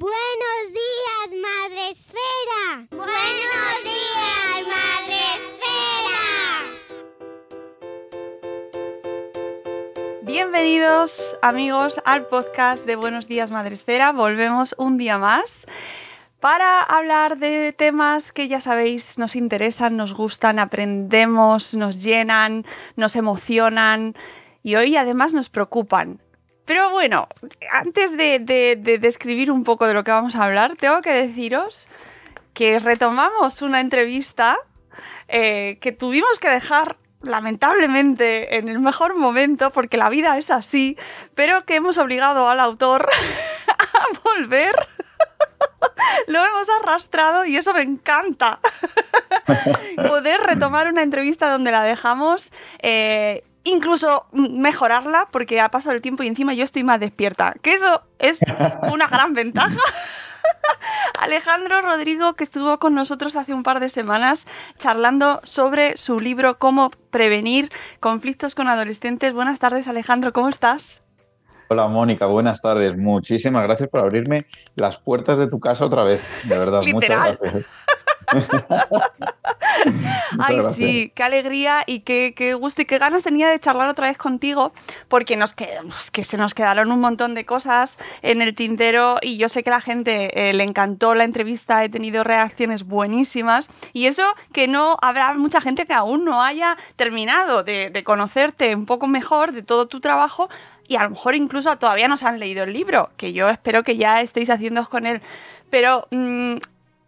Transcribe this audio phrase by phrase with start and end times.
[0.00, 2.86] Buenos días, Madre Esfera.
[2.90, 6.24] Buenos días, Madre Esfera.
[10.22, 14.12] Bienvenidos amigos al podcast de Buenos días Madresfera.
[14.12, 15.66] Volvemos un día más
[16.40, 22.64] para hablar de temas que ya sabéis nos interesan, nos gustan, aprendemos, nos llenan,
[22.96, 24.14] nos emocionan
[24.62, 26.22] y hoy además nos preocupan.
[26.70, 27.26] Pero bueno,
[27.72, 31.10] antes de, de- de describir un poco de lo que vamos a hablar, tengo que
[31.10, 31.88] deciros
[32.54, 34.56] que retomamos una entrevista
[35.26, 40.96] eh, que tuvimos que dejar lamentablemente en el mejor momento porque la vida es así,
[41.34, 43.08] pero que hemos obligado al autor
[43.66, 44.76] a volver.
[46.28, 48.60] Lo hemos arrastrado y eso me encanta.
[49.96, 56.22] Poder retomar una entrevista donde la dejamos, eh, incluso mejorarla porque ha pasado el tiempo
[56.22, 57.54] y encima yo estoy más despierta.
[57.62, 58.40] Que eso es
[58.92, 59.76] una gran ventaja.
[61.18, 64.46] Alejandro Rodrigo, que estuvo con nosotros hace un par de semanas
[64.78, 69.32] charlando sobre su libro Cómo prevenir conflictos con adolescentes.
[69.32, 71.02] Buenas tardes, Alejandro, ¿cómo estás?
[71.68, 72.96] Hola Mónica, buenas tardes.
[72.96, 76.20] Muchísimas gracias por abrirme las puertas de tu casa otra vez.
[76.44, 77.64] De verdad, muchas gracias.
[80.38, 80.76] Ay, gracias.
[80.76, 84.18] sí, qué alegría y qué, qué gusto y qué ganas tenía de charlar otra vez
[84.18, 84.72] contigo,
[85.08, 85.68] porque nos que,
[86.12, 89.70] que se nos quedaron un montón de cosas en el tintero y yo sé que
[89.70, 94.68] a la gente eh, le encantó la entrevista, he tenido reacciones buenísimas y eso que
[94.68, 99.52] no habrá mucha gente que aún no haya terminado de, de conocerte un poco mejor
[99.52, 100.48] de todo tu trabajo
[100.90, 103.84] y a lo mejor incluso todavía no se han leído el libro, que yo espero
[103.84, 105.22] que ya estéis haciendo con él.
[105.70, 106.56] Pero mm,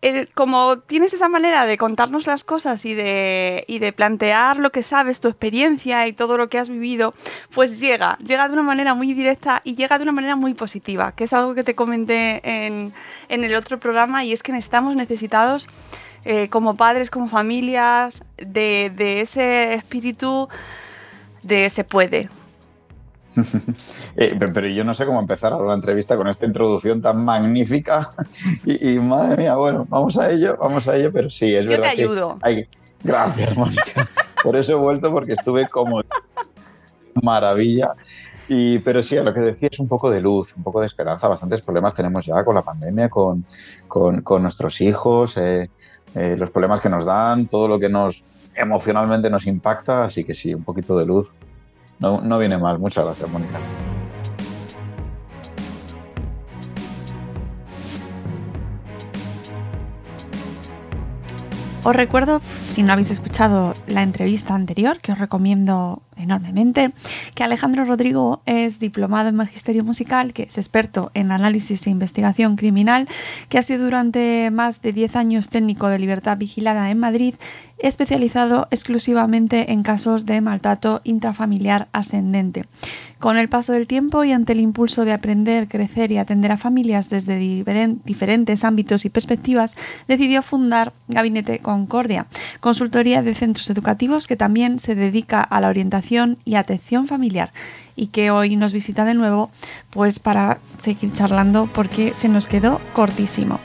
[0.02, 4.72] eh, como tienes esa manera de contarnos las cosas y de, y de plantear lo
[4.72, 7.14] que sabes, tu experiencia y todo lo que has vivido,
[7.54, 11.12] pues llega, llega de una manera muy directa y llega de una manera muy positiva,
[11.12, 12.92] que es algo que te comenté en,
[13.28, 15.68] en el otro programa y es que estamos necesitados
[16.24, 20.48] eh, como padres, como familias, de, de ese espíritu
[21.42, 22.28] de se puede.
[24.16, 28.10] Eh, pero, yo no sé cómo empezar ahora la entrevista con esta introducción tan magnífica.
[28.64, 31.70] Y, y, madre mía, bueno, vamos a ello, vamos a ello, pero sí, es Yo
[31.70, 31.90] verdad.
[31.90, 32.38] te que ayudo.
[32.42, 32.66] hay-
[33.04, 34.08] Gracias, Mónica.
[34.44, 36.02] Por eso he vuelto, porque estuve como
[37.22, 37.92] maravilla.
[38.48, 40.86] Y, pero sí, a lo que decía es un poco de luz, un poco de
[40.86, 41.28] esperanza.
[41.28, 43.44] Bastantes problemas tenemos ya con la pandemia, con,
[43.88, 45.70] con- con nuestros hijos, eh,
[46.14, 50.04] eh, los problemas que nos dan, todo lo que nos emocionalmente nos impacta.
[50.04, 51.32] Así que sí, un poquito de luz.
[52.02, 52.80] No, no viene mal.
[52.80, 53.58] Muchas gracias, Mónica.
[61.84, 66.92] Os recuerdo, si no habéis escuchado la entrevista anterior, que os recomiendo enormemente,
[67.34, 72.56] que Alejandro Rodrigo es diplomado en Magisterio Musical, que es experto en análisis e investigación
[72.56, 73.08] criminal,
[73.48, 77.34] que ha sido durante más de 10 años técnico de libertad vigilada en Madrid,
[77.78, 82.66] especializado exclusivamente en casos de maltrato intrafamiliar ascendente.
[83.18, 86.56] Con el paso del tiempo y ante el impulso de aprender, crecer y atender a
[86.56, 92.26] familias desde diferen- diferentes ámbitos y perspectivas, decidió fundar Gabinete Concordia,
[92.60, 96.11] consultoría de centros educativos que también se dedica a la orientación
[96.44, 97.52] y atención familiar
[97.96, 99.50] y que hoy nos visita de nuevo
[99.90, 103.60] pues para seguir charlando porque se nos quedó cortísimo.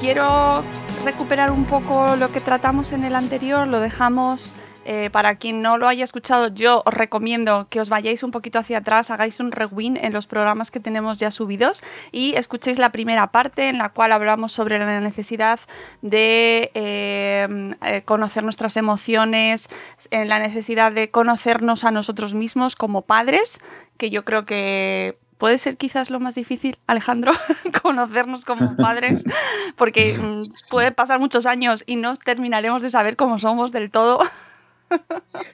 [0.00, 0.64] quiero
[1.04, 4.52] recuperar un poco lo que tratamos en el anterior, lo dejamos
[4.92, 8.58] eh, para quien no lo haya escuchado, yo os recomiendo que os vayáis un poquito
[8.58, 11.80] hacia atrás, hagáis un rewind en los programas que tenemos ya subidos
[12.10, 15.60] y escuchéis la primera parte en la cual hablamos sobre la necesidad
[16.02, 19.68] de eh, eh, conocer nuestras emociones,
[20.10, 23.60] en la necesidad de conocernos a nosotros mismos como padres,
[23.96, 27.30] que yo creo que puede ser quizás lo más difícil, Alejandro,
[27.80, 29.22] conocernos como padres,
[29.76, 34.18] porque mm, puede pasar muchos años y no terminaremos de saber cómo somos del todo.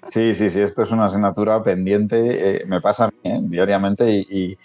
[0.08, 3.38] Sí, sí, sí, esto es una asignatura pendiente, eh, me pasa a mí, ¿eh?
[3.42, 4.58] diariamente y, y-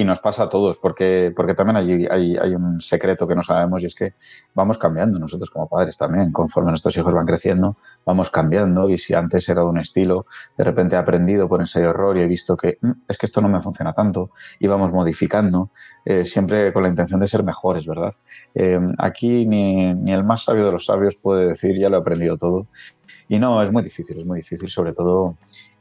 [0.00, 3.42] y- nos pasa a todos, porque, porque también hay, hay, hay un secreto que no
[3.42, 4.14] sabemos y es que
[4.54, 7.76] vamos cambiando nosotros como padres también, conforme nuestros hijos van creciendo,
[8.06, 10.26] vamos cambiando y si antes era de un estilo,
[10.56, 13.40] de repente he aprendido por ensayo error y he visto que "Mm, es que esto
[13.40, 15.70] no me funciona tanto y vamos modificando,
[16.04, 18.12] eh, siempre con la intención de ser mejores, ¿verdad?
[18.54, 22.00] Eh, aquí ni, ni el más sabio de los sabios puede decir ya lo he
[22.00, 22.68] aprendido todo.
[23.28, 25.38] Y no, es muy difícil, es muy difícil, sobre todo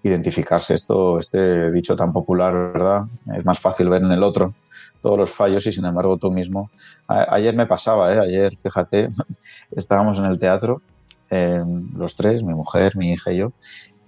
[0.07, 0.73] identificarse.
[0.73, 3.03] Esto, este dicho tan popular, ¿verdad?
[3.35, 4.53] Es más fácil ver en el otro
[5.01, 6.69] todos los fallos y sin embargo tú mismo.
[7.07, 8.19] Ayer me pasaba, ¿eh?
[8.19, 9.09] Ayer, fíjate,
[9.71, 10.81] estábamos en el teatro,
[11.29, 11.63] eh,
[11.95, 13.53] los tres, mi mujer, mi hija y yo,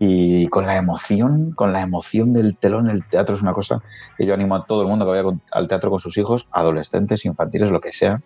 [0.01, 3.83] y con la emoción, con la emoción del telón, el teatro es una cosa
[4.17, 7.25] que yo animo a todo el mundo que vaya al teatro con sus hijos, adolescentes,
[7.25, 8.21] infantiles, lo que sea.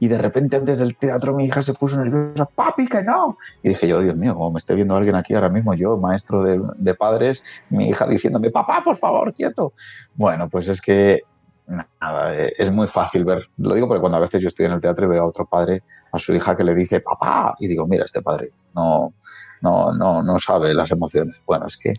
[0.00, 3.38] Y de repente antes del teatro mi hija se puso nerviosa, papi, que no.
[3.62, 6.42] Y dije yo, Dios mío, como me esté viendo alguien aquí ahora mismo, yo, maestro
[6.42, 9.74] de, de padres, mi hija diciéndome, papá, por favor, quieto.
[10.16, 11.20] Bueno, pues es que
[12.00, 13.48] nada, es muy fácil ver.
[13.58, 15.46] Lo digo porque cuando a veces yo estoy en el teatro y veo a otro
[15.46, 19.14] padre, a su hija que le dice, papá, y digo, mira, este padre no,
[19.62, 21.36] no, no, no sabe las emociones.
[21.46, 21.94] Bueno, es que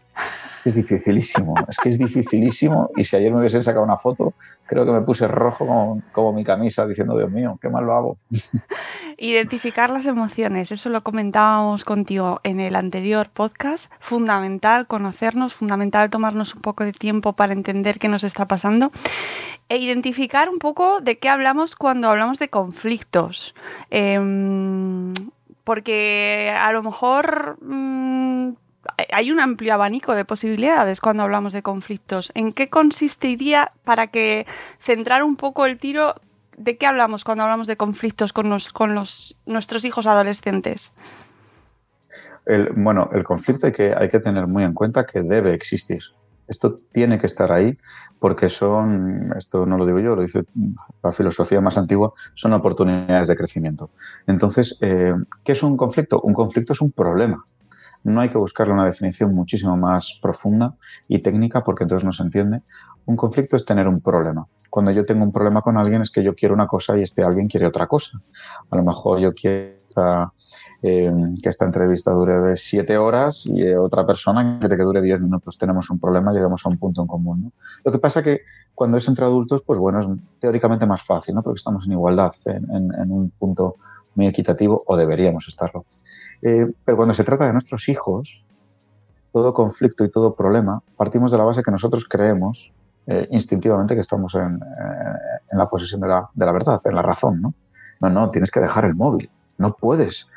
[0.65, 2.92] es dificilísimo, es que es dificilísimo.
[2.95, 4.33] Y si ayer me hubiesen sacado una foto,
[4.65, 7.94] creo que me puse rojo como, como mi camisa diciendo, Dios mío, qué mal lo
[7.94, 8.18] hago.
[9.18, 13.92] Identificar las emociones, eso lo comentábamos contigo en el anterior podcast.
[14.00, 18.92] Fundamental conocernos, fundamental tomarnos un poco de tiempo para entender qué nos está pasando
[19.69, 23.56] e identificar un poco de qué hablamos cuando hablamos de conflictos.
[23.89, 25.13] Em,
[25.63, 28.54] porque a lo mejor mm,
[29.12, 32.31] hay un amplio abanico de posibilidades cuando hablamos de conflictos.
[32.36, 34.45] ¿En qué consistiría para que
[34.80, 36.15] centrar un poco el tiro?
[36.57, 40.94] ¿De qué hablamos cuando hablamos de conflictos con, con los, nuestros hijos adolescentes?
[42.45, 46.01] El, bueno, el conflicto que, hay que tener muy en cuenta que debe existir.
[46.48, 47.78] Esto tiene que estar ahí
[48.19, 50.44] porque son, esto no lo digo yo, lo dice
[51.01, 53.90] la filosofía más antigua, son oportunidades de crecimiento.
[54.28, 55.13] Entonces, eh,
[55.44, 56.22] ¿qué es un conflicto?
[56.22, 57.45] Un conflicto es un problema.
[58.04, 60.75] No hay que buscarle una definición muchísimo más profunda
[61.07, 62.62] y técnica porque entonces no se entiende.
[63.06, 64.45] Un conflicto es tener un problema.
[64.69, 67.24] Cuando yo tengo un problema con alguien es que yo quiero una cosa y este
[67.24, 68.22] alguien quiere otra cosa.
[68.69, 70.34] A lo mejor yo quiero
[70.83, 75.19] eh, que esta entrevista dure siete horas y eh, otra persona quiere que dure diez
[75.21, 75.57] minutos.
[75.57, 77.44] Tenemos un problema, llegamos a un punto en común.
[77.44, 77.51] ¿no?
[77.83, 78.41] Lo que pasa que
[78.75, 80.07] cuando es entre adultos, pues bueno, es
[80.39, 81.41] teóricamente más fácil, ¿no?
[81.41, 83.77] porque estamos en igualdad, en, en, en un punto
[84.15, 85.85] muy equitativo, o deberíamos estarlo.
[86.41, 88.44] Eh, pero cuando se trata de nuestros hijos,
[89.31, 92.71] todo conflicto y todo problema, partimos de la base que nosotros creemos
[93.07, 96.95] eh, instintivamente que estamos en, eh, en la posesión de la, de la, verdad, en
[96.95, 97.41] la razón.
[97.41, 97.53] ¿no?
[98.01, 100.27] no, no, tienes que dejar el móvil, no puedes.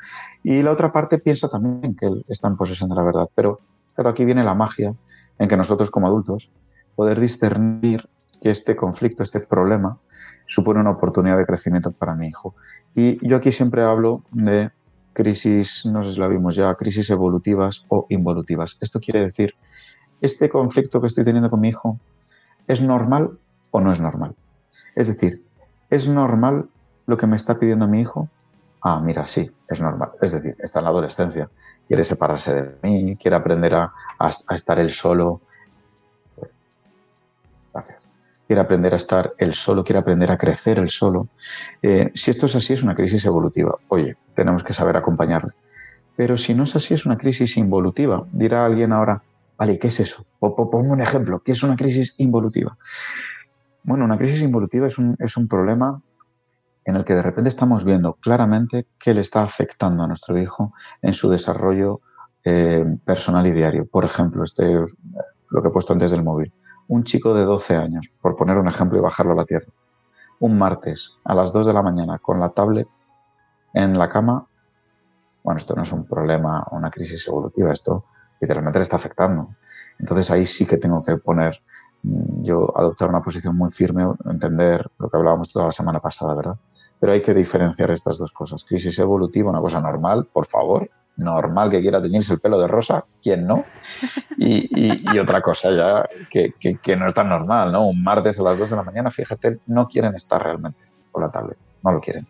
[0.43, 3.29] Y la otra parte piensa también que él está en posesión de la verdad.
[3.35, 3.59] Pero
[3.95, 4.93] claro, aquí viene la magia
[5.39, 6.51] en que nosotros como adultos
[6.95, 8.07] poder discernir
[8.41, 9.97] que este conflicto, este problema,
[10.47, 12.55] supone una oportunidad de crecimiento para mi hijo.
[12.95, 14.71] Y yo aquí siempre hablo de
[15.13, 18.77] crisis, no sé si la vimos ya, crisis evolutivas o involutivas.
[18.81, 19.55] Esto quiere decir,
[20.21, 21.99] este conflicto que estoy teniendo con mi hijo,
[22.67, 23.37] ¿es normal
[23.71, 24.35] o no es normal?
[24.95, 25.43] Es decir,
[25.89, 26.69] ¿es normal
[27.05, 28.29] lo que me está pidiendo mi hijo?
[28.81, 30.11] Ah, mira, sí, es normal.
[30.21, 31.49] Es decir, está en la adolescencia,
[31.87, 33.93] quiere separarse de mí, quiere aprender a,
[34.51, 35.41] estar él solo.
[37.73, 37.97] Gracias.
[38.45, 41.27] Quiere aprender a estar él solo, quiere aprender a crecer él solo.
[41.81, 43.77] Eh, si esto es así, es una crisis evolutiva.
[43.89, 45.51] Oye, tenemos que saber acompañarle.
[46.15, 48.25] Pero si no es así, es una crisis involutiva.
[48.31, 49.21] Dirá alguien ahora,
[49.57, 50.25] vale, ¿qué es eso?
[50.39, 51.39] Pongo un ejemplo.
[51.39, 52.77] ¿Qué es una crisis involutiva?
[53.83, 56.01] Bueno, una crisis involutiva es un problema
[56.87, 60.73] en el que de repente estamos viendo claramente qué le está afectando a nuestro hijo
[61.01, 61.99] en su desarrollo
[62.45, 63.85] eh, personal y diario.
[63.85, 64.73] Por ejemplo, este,
[65.49, 66.53] lo que he puesto antes del móvil.
[66.87, 69.67] Un chico de 12 años, por poner un ejemplo y bajarlo a la tierra,
[70.39, 72.87] un martes a las 2 de la mañana con la tablet
[73.73, 74.47] en la cama,
[75.43, 78.05] bueno, esto no es un problema, una crisis evolutiva, esto
[78.39, 79.55] literalmente le está afectando.
[79.99, 81.61] Entonces ahí sí que tengo que poner,
[82.03, 86.33] mm, yo adoptar una posición muy firme, entender lo que hablábamos toda la semana pasada,
[86.33, 86.57] ¿verdad?
[86.99, 88.63] Pero hay que diferenciar estas dos cosas.
[88.63, 93.03] Crisis evolutiva, una cosa normal, por favor, normal que quiera teñirse el pelo de rosa,
[93.21, 93.65] ¿quién no?
[94.37, 97.87] Y, otra cosa ya que, no es tan normal, ¿no?
[97.87, 100.79] Un martes a las 2 de la mañana, fíjate, no quieren estar realmente
[101.11, 102.27] con la tablet, no lo quieren.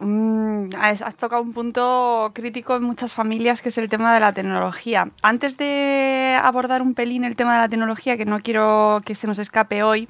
[0.00, 4.32] Mm, has, tocado un punto crítico en muchas familias que es el tema de la
[4.32, 5.10] tecnología.
[5.22, 9.28] Antes de abordar un pelín el tema de la tecnología, que no quiero que se
[9.28, 10.08] nos escape hoy,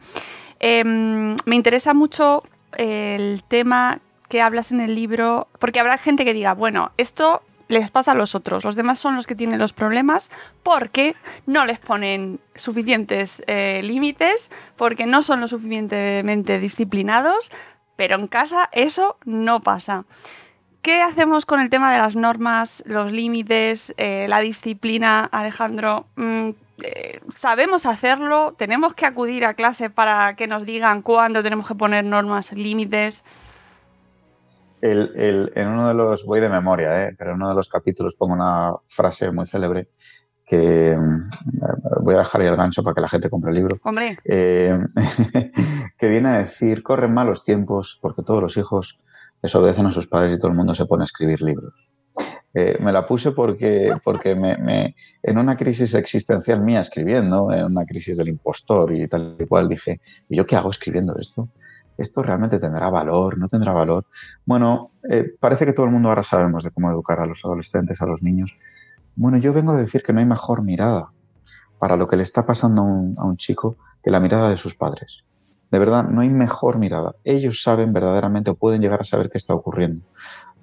[0.61, 2.43] eh, me interesa mucho
[2.77, 7.91] el tema que hablas en el libro, porque habrá gente que diga, bueno, esto les
[7.91, 8.65] pasa a los otros.
[8.65, 10.31] Los demás son los que tienen los problemas
[10.63, 11.15] porque
[11.47, 17.51] no les ponen suficientes eh, límites, porque no son lo suficientemente disciplinados,
[17.97, 20.05] pero en casa eso no pasa.
[20.83, 26.07] ¿Qué hacemos con el tema de las normas, los límites, eh, la disciplina, Alejandro?
[26.85, 28.55] Eh, ¿Sabemos hacerlo?
[28.59, 33.25] ¿Tenemos que acudir a clase para que nos digan cuándo tenemos que poner normas, límites?
[34.87, 37.15] en uno de los, voy de memoria, ¿eh?
[37.17, 39.89] pero en uno de los capítulos pongo una frase muy célebre
[40.45, 43.79] que mm, voy a dejar ahí el gancho para que la gente compre el libro.
[43.83, 44.19] Hombre.
[44.27, 44.79] Eh,
[45.99, 49.01] que viene a decir, corren malos tiempos porque todos los hijos
[49.41, 51.73] desobedecen a sus padres y todo el mundo se pone a escribir libros.
[52.55, 57.85] Eh, me la puse porque, porque me, en una crisis existencial mía escribiendo, en una
[57.85, 61.49] crisis del impostor y tal y cual, dije, ¿y yo qué hago escribiendo esto?
[61.97, 63.39] ¿esto realmente tendrá valor?
[63.39, 64.07] ¿No tendrá valor?
[64.45, 68.01] Bueno, eh, parece que todo el mundo ahora sabemos de cómo educar a los adolescentes,
[68.03, 68.57] a los niños.
[69.17, 71.11] Bueno, yo vengo a decir que no hay mejor mirada
[71.79, 74.57] para lo que le está pasando a un, a un chico que la mirada de
[74.57, 75.25] sus padres.
[75.71, 77.15] De verdad, no hay mejor mirada.
[77.25, 80.03] Ellos saben verdaderamente o pueden llegar a saber qué está ocurriendo.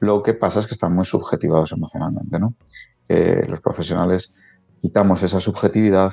[0.01, 2.55] Lo que pasa es que están muy subjetivados emocionalmente, ¿no?
[3.07, 4.33] Eh, los profesionales
[4.81, 6.11] quitamos esa subjetividad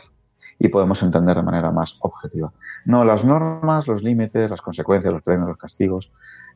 [0.58, 2.52] y podemos entender de manera más objetiva.
[2.84, 6.12] No, las normas, los límites, las consecuencias, los premios, los castigos,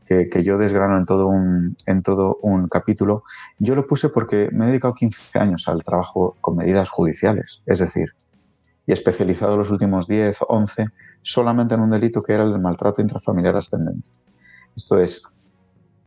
[0.06, 3.24] que, yo desgrano en todo, un, en todo un capítulo,
[3.58, 7.78] yo lo puse porque me he dedicado 15 años al trabajo con medidas judiciales, es
[7.78, 8.10] decir,
[8.86, 10.86] y especializado los últimos 10, 11,
[11.22, 14.06] solamente en un delito que era el maltrato intrafamiliar ascendente.
[14.76, 15.22] Esto es,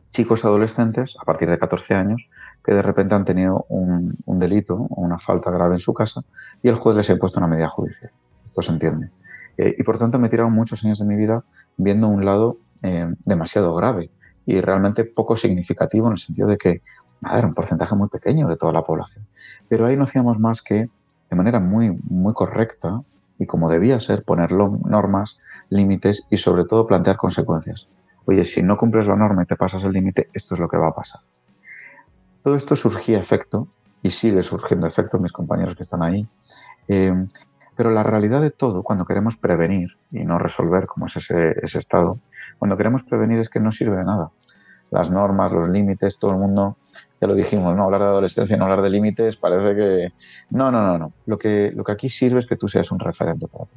[0.08, 2.28] chicos adolescentes a partir de 14 años
[2.64, 6.22] que de repente han tenido un, delito o una falta grave en su casa
[6.62, 8.10] y el juez les ha impuesto una medida judicial.
[8.44, 9.10] Esto se entiende.
[9.56, 11.44] Eh, y por tanto me he tirado muchos años de mi vida
[11.76, 14.10] viendo un lado eh, demasiado grave
[14.44, 16.82] y realmente poco significativo en el sentido de que
[17.22, 19.26] era un porcentaje muy pequeño de toda la población.
[19.68, 20.90] Pero ahí no hacíamos más que,
[21.30, 23.02] de manera muy, muy correcta
[23.38, 27.88] y como debía ser, poner normas, límites y sobre todo plantear consecuencias.
[28.26, 30.76] Oye, si no cumples la norma y te pasas el límite, esto es lo que
[30.76, 31.22] va a pasar.
[32.42, 33.68] Todo esto surgía efecto
[34.02, 36.28] y sigue surgiendo efecto, mis compañeros que están ahí.
[36.88, 37.12] Eh,
[37.76, 42.18] pero la realidad de todo, cuando queremos prevenir y no resolver, como es ese, estado,
[42.58, 44.30] cuando queremos prevenir es que no sirve de nada.
[44.90, 46.78] Las normas, los límites, todo el mundo,
[47.20, 50.12] ya lo dijimos, no hablar de adolescencia, no hablar de límites, parece que...
[50.50, 51.12] No, no, no, no.
[51.26, 53.76] Lo que, lo que aquí sirve es que tú seas un referente para ti.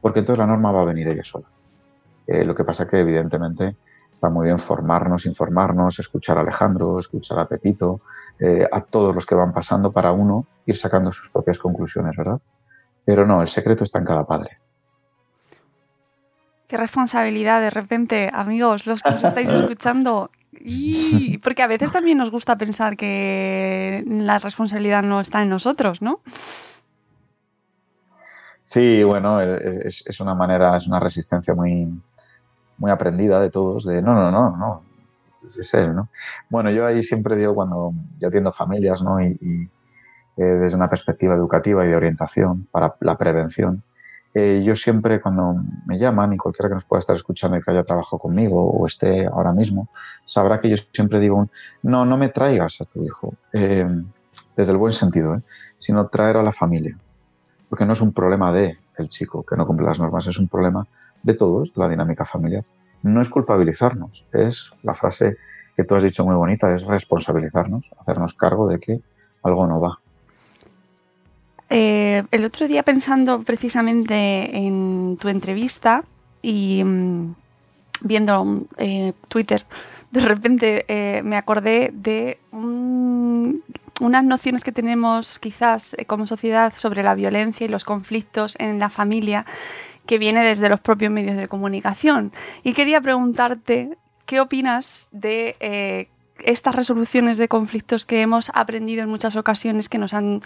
[0.00, 1.46] Porque entonces la norma va a venir ella sola.
[2.28, 3.74] Eh, lo que pasa que, evidentemente,
[4.12, 8.00] Está muy bien formarnos, informarnos, escuchar a Alejandro, escuchar a Pepito,
[8.40, 12.40] eh, a todos los que van pasando para uno ir sacando sus propias conclusiones, ¿verdad?
[13.04, 14.58] Pero no, el secreto está en cada padre.
[16.66, 20.30] Qué responsabilidad de repente, amigos, los que nos estáis escuchando.
[20.52, 26.02] Y porque a veces también nos gusta pensar que la responsabilidad no está en nosotros,
[26.02, 26.20] ¿no?
[28.64, 31.88] Sí, bueno, es, es una manera, es una resistencia muy,
[32.78, 34.82] muy aprendida de todos, de no, no, no, no,
[35.58, 36.08] es él, ¿no?
[36.48, 39.20] Bueno, yo ahí siempre digo cuando yo atiendo familias, ¿no?
[39.20, 39.68] Y,
[40.36, 43.82] eh, desde una perspectiva educativa y de orientación para la prevención,
[44.34, 47.70] eh, yo siempre cuando me llaman y cualquiera que nos pueda estar escuchando y que
[47.72, 49.88] haya trabajado conmigo o esté ahora mismo,
[50.24, 51.48] sabrá que yo siempre digo,
[51.82, 53.84] no, no me traigas a tu hijo, eh,
[54.56, 55.42] desde el buen sentido,
[55.78, 56.96] sino traer a la familia,
[57.68, 60.46] porque no es un problema de el chico que no cumple las normas, es un
[60.46, 60.86] problema
[61.22, 62.64] de todos, la dinámica familiar.
[63.02, 65.36] No es culpabilizarnos, es la frase
[65.76, 69.00] que tú has dicho muy bonita, es responsabilizarnos, hacernos cargo de que
[69.42, 69.98] algo no va.
[71.70, 76.02] Eh, el otro día pensando precisamente en tu entrevista
[76.40, 77.34] y mm,
[78.00, 79.66] viendo eh, Twitter,
[80.10, 87.14] de repente eh, me acordé de unas nociones que tenemos quizás como sociedad sobre la
[87.14, 89.44] violencia y los conflictos en la familia
[90.08, 92.32] que viene desde los propios medios de comunicación.
[92.64, 96.08] Y quería preguntarte, ¿qué opinas de eh,
[96.42, 100.40] estas resoluciones de conflictos que hemos aprendido en muchas ocasiones que nos han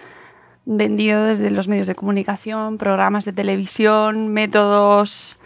[0.64, 5.38] vendido desde los medios de comunicación, programas de televisión, métodos...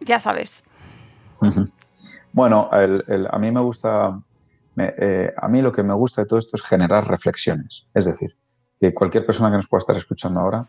[0.00, 0.64] ya sabes.
[2.32, 4.20] Bueno, a mí me gusta,
[4.76, 7.86] eh, a mí lo que me gusta de todo esto es generar reflexiones.
[7.94, 8.36] Es decir,
[8.80, 10.66] que cualquier persona que nos pueda estar escuchando ahora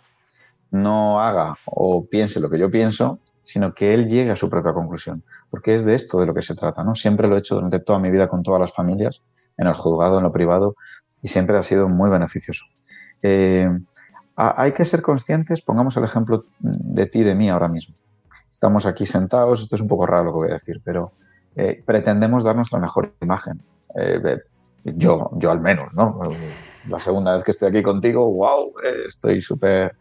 [0.71, 4.73] no haga o piense lo que yo pienso, sino que él llegue a su propia
[4.73, 5.23] conclusión.
[5.49, 6.95] Porque es de esto de lo que se trata, ¿no?
[6.95, 9.21] Siempre lo he hecho durante toda mi vida con todas las familias,
[9.57, 10.75] en el juzgado, en lo privado,
[11.21, 12.65] y siempre ha sido muy beneficioso.
[13.21, 13.69] Eh,
[14.35, 17.95] hay que ser conscientes, pongamos el ejemplo de ti de mí ahora mismo.
[18.49, 21.11] Estamos aquí sentados, esto es un poco raro lo que voy a decir, pero
[21.55, 23.61] eh, pretendemos darnos la mejor imagen.
[23.95, 24.37] Eh,
[24.85, 26.21] Yo, yo al menos, ¿no?
[26.87, 28.73] La segunda vez que estoy aquí contigo, wow,
[29.05, 29.93] estoy súper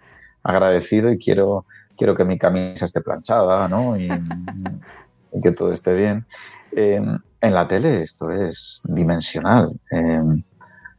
[0.48, 3.96] agradecido y quiero, quiero que mi camisa esté planchada, ¿no?
[3.96, 4.08] Y,
[5.32, 6.26] y que todo esté bien.
[6.72, 7.00] Eh,
[7.40, 9.72] en la tele esto es dimensional.
[9.90, 10.22] Eh,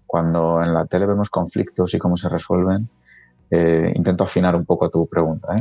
[0.06, 2.90] cuando en la tele vemos conflictos y cómo se resuelven,
[3.52, 5.56] eh, intento afinar un poco tu pregunta.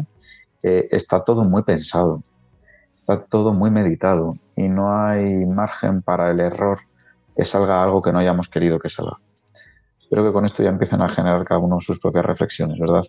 [0.62, 2.22] está todo muy pensado,
[2.94, 6.80] está todo muy meditado y no hay margen para el error
[7.36, 9.18] que salga algo que no hayamos querido que salga.
[10.08, 13.04] Espero que con esto ya empiecen a generar cada uno sus propias reflexiones, ¿verdad?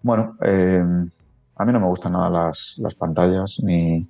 [0.00, 4.08] bueno, a mí no me gustan nada las, las pantallas ni,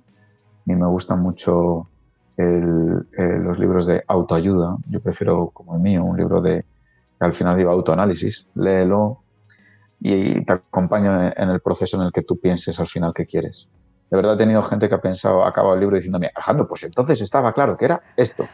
[0.63, 1.89] ni me gustan mucho
[2.37, 4.77] los libros de autoayuda.
[4.87, 6.63] Yo prefiero, como el mío, un libro de
[7.19, 8.47] que al final digo autoanálisis.
[8.55, 9.23] Léelo
[9.99, 13.67] y te acompaño en el proceso en el que tú pienses al final qué quieres.
[14.09, 16.83] De verdad he tenido gente que ha pensado, ha acabado el libro diciéndome, Alejandro, pues
[16.83, 18.47] entonces estaba claro que era esto.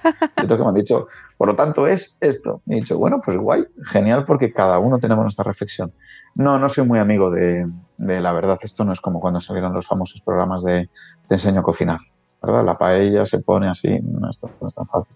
[0.43, 1.07] Y que me han dicho,
[1.37, 2.61] por lo tanto es esto.
[2.65, 5.93] Y he dicho, bueno, pues guay, genial porque cada uno tenemos nuestra reflexión.
[6.35, 8.59] No, no soy muy amigo de, de la verdad.
[8.61, 10.89] Esto no es como cuando salieron los famosos programas de
[11.27, 11.99] Te enseño a cocinar.
[12.45, 12.65] ¿verdad?
[12.65, 15.15] La paella se pone así, no es, tan fácil.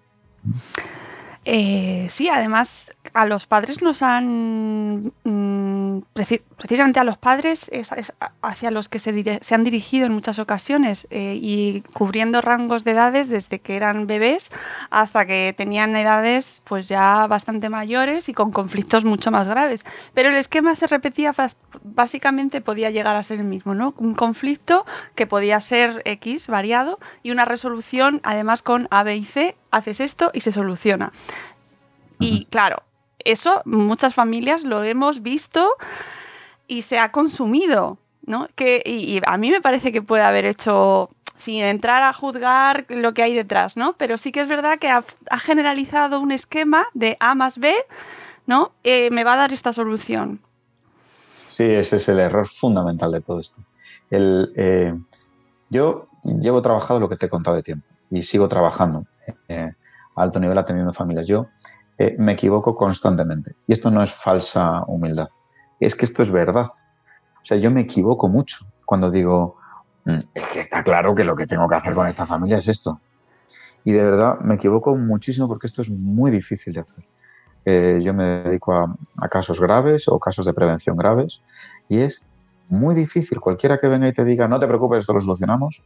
[1.45, 6.01] Eh, sí, además a los padres nos han, mm,
[6.59, 7.89] precisamente a los padres es,
[8.41, 12.91] hacia los que se, se, han dirigido en muchas ocasiones eh, y cubriendo rangos de
[12.91, 14.51] edades desde que eran bebés
[14.89, 19.85] hasta que tenían edades pues ya bastante mayores y con conflictos mucho más graves.
[20.13, 21.33] Pero el esquema se repetía,
[21.83, 23.93] básicamente podía llegar a ser el mismo, ¿no?
[23.97, 24.85] Un conflicto
[25.15, 30.01] que podía ser X variado y una resolución además con A, B y C haces
[30.01, 31.13] esto y se soluciona.
[32.19, 32.83] Y claro,
[33.19, 35.71] eso muchas familias lo hemos visto
[36.69, 38.47] y se ha consumido, ¿no?
[38.55, 43.13] Que, y, a mí me parece que puede haber hecho, sin entrar a juzgar lo
[43.13, 43.93] que hay detrás, ¿no?
[43.97, 45.03] Pero sí que es verdad que ha,
[45.39, 47.73] generalizado un esquema de A más B,
[48.45, 48.71] ¿no?
[48.83, 50.39] Eh, me va a dar esta solución.
[51.49, 53.61] Sí, ese es el error fundamental de todo esto.
[54.11, 54.93] El, eh,
[55.69, 59.05] yo llevo trabajado lo que te he contado de tiempo y sigo trabajando
[59.47, 59.73] eh,
[60.15, 61.27] a alto nivel atendiendo familias.
[61.27, 61.47] Yo
[62.17, 65.27] me equivoco constantemente y esto no es falsa humildad,
[65.85, 66.67] es que esto es verdad.
[66.67, 69.57] O sea, yo me equivoco mucho cuando digo,
[70.05, 72.67] mm, es que está claro que lo que tengo que hacer con esta familia es
[72.67, 72.99] esto.
[73.83, 77.05] Y de verdad me equivoco muchísimo porque esto es muy difícil de hacer.
[77.65, 81.41] Eh, yo me dedico a, casos graves o casos de prevención graves
[81.87, 82.25] y es
[82.67, 83.39] muy difícil.
[83.39, 85.81] Cualquiera que venga y te diga, no te preocupes, esto lo solucionamos,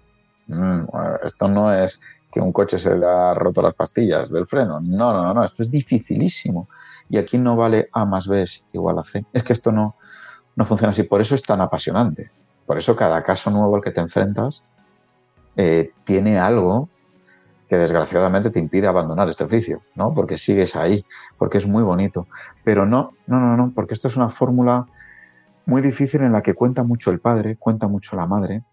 [0.47, 0.85] Mm,
[1.23, 2.01] esto no es
[2.31, 4.79] que un coche se le ha roto las pastillas del freno.
[4.81, 6.67] No, no, no, esto es dificilísimo.
[7.13, 9.23] Y aquí no vale A más B igual a C.
[9.33, 9.97] Es que esto no,
[10.55, 11.03] no funciona así.
[11.03, 12.31] Por eso es tan apasionante.
[12.65, 14.63] Por eso cada caso nuevo al que te enfrentas
[15.55, 16.89] eh, tiene algo
[17.69, 20.11] que desgraciadamente te impide abandonar este oficio, ¿no?
[20.15, 21.05] Porque sigues ahí,
[21.37, 22.25] porque es muy bonito.
[22.63, 24.87] Pero no, no, no, no, porque esto es una fórmula
[25.67, 28.63] muy difícil en la que cuenta mucho el padre, cuenta mucho la madre,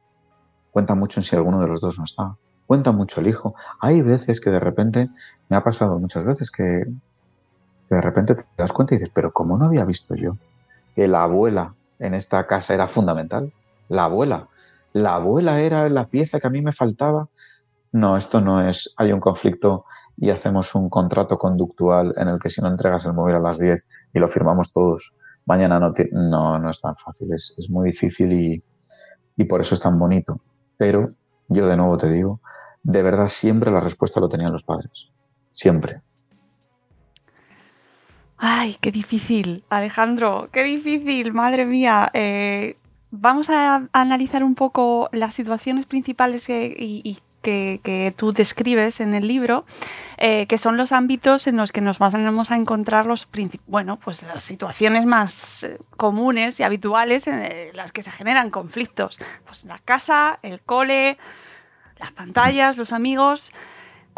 [0.71, 3.55] cuenta mucho en si alguno de los dos no está, cuenta mucho el hijo.
[3.81, 5.11] Hay veces que de repente,
[5.51, 6.87] me ha pasado muchas veces que,
[7.91, 10.37] de repente te das cuenta y dices, pero ¿cómo no había visto yo
[10.95, 13.53] que la abuela en esta casa era fundamental?
[13.89, 14.49] La abuela.
[14.93, 17.29] La abuela era la pieza que a mí me faltaba.
[17.93, 19.85] No, esto no es, hay un conflicto
[20.17, 23.59] y hacemos un contrato conductual en el que si no entregas el móvil a las
[23.59, 25.13] 10 y lo firmamos todos,
[25.45, 28.63] mañana no, no, no es tan fácil, es, es muy difícil y,
[29.37, 30.41] y por eso es tan bonito.
[30.77, 31.13] Pero
[31.49, 32.41] yo de nuevo te digo,
[32.83, 35.09] de verdad siempre la respuesta lo tenían los padres.
[35.53, 36.03] Siempre.
[38.43, 42.11] Ay, qué difícil, Alejandro, qué difícil, madre mía.
[42.15, 42.79] Eh,
[43.11, 49.67] vamos a, analizar un poco las situaciones principales y, que, tú describes en el libro,
[50.17, 53.29] eh, que son los ámbitos en los que nos vamos a encontrar los
[53.67, 59.19] bueno, pues las situaciones más eh, comunes y habituales en las que se generan conflictos.
[59.45, 61.19] Pues la casa, el cole,
[61.99, 63.53] las pantallas, los amigos.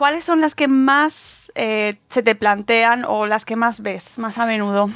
[0.03, 4.37] ¿Cuáles son las que más eh, se te plantean o las que más ves más
[4.37, 4.91] a menudo?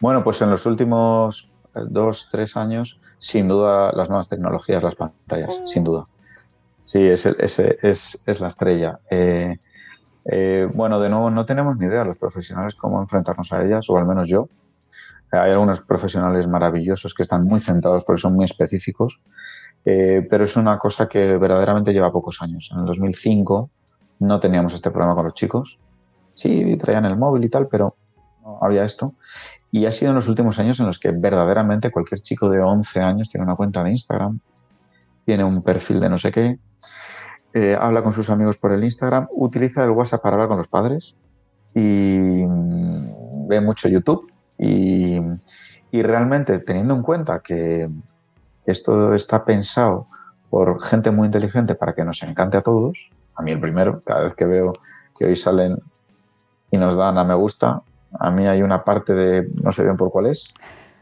[0.00, 5.54] Bueno, pues en los últimos dos, tres años, sin duda las nuevas tecnologías, las pantallas,
[5.66, 6.06] sin duda.
[6.84, 9.00] Sí, es, es, la estrella.
[9.10, 9.58] Eh,
[10.24, 13.98] eh, bueno, de nuevo, no tenemos ni idea los profesionales cómo enfrentarnos a ellas, o
[13.98, 14.48] al menos yo.
[15.30, 19.20] Hay algunos profesionales maravillosos que están muy centrados porque son muy específicos,
[19.84, 22.70] eh, pero es una cosa que verdaderamente lleva pocos años.
[22.72, 23.70] En el 2005
[24.20, 25.78] no teníamos este problema con los chicos.
[26.32, 27.96] Sí, traían el móvil y tal, pero
[28.42, 29.14] no había esto.
[29.70, 33.00] Y ha sido en los últimos años en los que verdaderamente cualquier chico de 11
[33.00, 34.40] años tiene una cuenta de Instagram,
[35.24, 36.58] tiene un perfil de no sé qué,
[37.54, 40.68] eh, habla con sus amigos por el Instagram, utiliza el WhatsApp para hablar con los
[40.68, 41.16] padres
[41.74, 45.18] y mm, ve mucho YouTube y,
[45.90, 47.88] y realmente teniendo en cuenta que
[48.70, 50.06] esto está pensado
[50.50, 54.24] por gente muy inteligente para que nos encante a todos, a mí el primero, cada
[54.24, 54.72] vez que veo
[55.16, 55.78] que hoy salen
[56.70, 57.82] y nos dan a me gusta,
[58.18, 60.52] a mí hay una parte de, no sé bien por cuál es,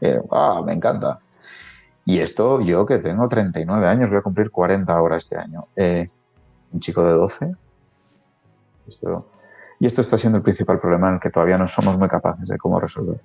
[0.01, 1.19] eh, ah, me encanta.
[2.05, 5.67] Y esto yo que tengo 39 años, voy a cumplir 40 ahora este año.
[5.75, 6.09] Eh,
[6.71, 7.55] un chico de 12.
[8.87, 9.27] Esto,
[9.79, 12.47] y esto está siendo el principal problema en el que todavía no somos muy capaces
[12.47, 13.19] de cómo resolver.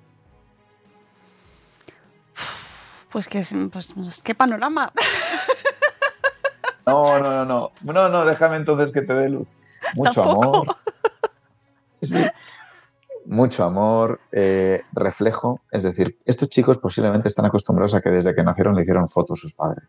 [3.13, 4.91] Pues que pues, pues, qué panorama.
[6.85, 7.71] No, no, no, no.
[7.93, 9.47] No, no, déjame entonces que te dé luz.
[9.95, 10.43] Mucho Tampoco.
[10.63, 10.75] amor.
[12.01, 12.25] Sí.
[13.25, 15.61] Mucho amor, eh, reflejo.
[15.71, 19.39] Es decir, estos chicos posiblemente están acostumbrados a que desde que nacieron le hicieron fotos
[19.39, 19.85] sus padres.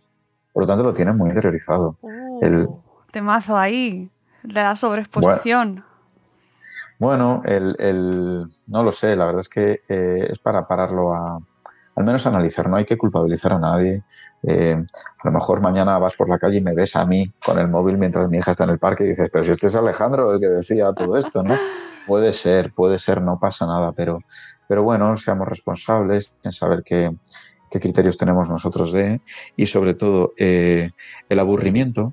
[0.53, 1.97] Por lo tanto, lo tienen muy interiorizado.
[2.41, 4.09] El- Uh, temazo ahí,
[4.45, 5.85] de la sobreexposición.
[7.01, 11.39] Bueno, el, el- no lo sé, la verdad es que eh, es para pararlo a,
[11.97, 14.03] al menos analizar, no hay que culpabilizar a nadie.
[14.43, 17.59] Eh, a lo mejor mañana vas por la calle y me ves a mí con
[17.59, 19.75] el móvil mientras mi hija está en el parque y dices, pero si este es
[19.75, 21.57] Alejandro el que decía todo esto, ¿no?
[22.07, 24.19] Puede ser, puede ser, no pasa nada, pero,
[24.69, 27.17] pero bueno, seamos responsables en saber qué,
[27.71, 29.23] qué criterios tenemos nosotros de,
[29.57, 30.91] y sobre todo eh,
[31.31, 32.13] el aburrimiento,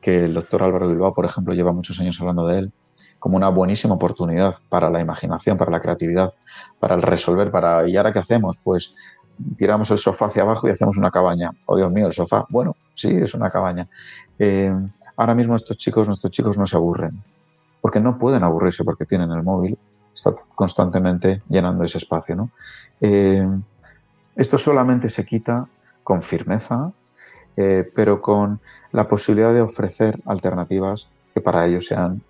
[0.00, 2.72] que el doctor Álvaro Bilbao, por ejemplo, lleva muchos años hablando de él,
[3.18, 6.32] como una buenísima oportunidad para la imaginación, para la creatividad,
[6.80, 8.58] para el resolver, para ¿y ahora qué hacemos?
[8.64, 8.94] Pues
[9.56, 11.50] tiramos el sofá hacia abajo y hacemos una cabaña.
[11.66, 12.46] Oh, Dios mío, el sofá.
[12.48, 13.88] Bueno, sí, es una cabaña.
[14.38, 14.72] Eh,
[15.16, 17.22] ahora mismo estos chicos, nuestros chicos no se aburren,
[17.80, 19.78] porque no pueden aburrirse porque tienen el móvil,
[20.12, 22.50] está constantemente llenando ese espacio.
[23.00, 23.46] Eh,
[24.36, 25.66] esto solamente se quita
[26.02, 26.92] con firmeza,
[27.56, 28.60] eh, pero con
[28.92, 32.22] la posibilidad de ofrecer alternativas que para ellos sean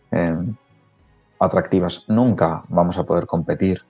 [1.39, 2.05] atractivas.
[2.09, 3.83] Nunca vamos a poder competir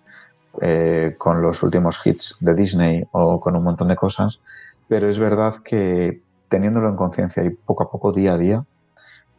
[0.61, 4.41] eh, con los últimos hits de Disney o con un montón de cosas,
[4.89, 8.65] pero es verdad que teniéndolo en conciencia y poco a poco, día a día,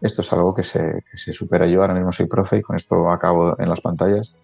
[0.01, 1.67] esto es algo que se, que se supera.
[1.67, 4.35] Yo ahora mismo soy profe y con esto acabo en las pantallas.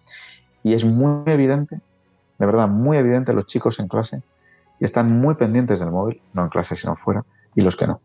[0.62, 1.80] Y es muy evidente,
[2.38, 4.22] de verdad, muy evidente los chicos en clase
[4.80, 8.00] están muy pendientes del móvil, no en clase sino fuera, y los que no.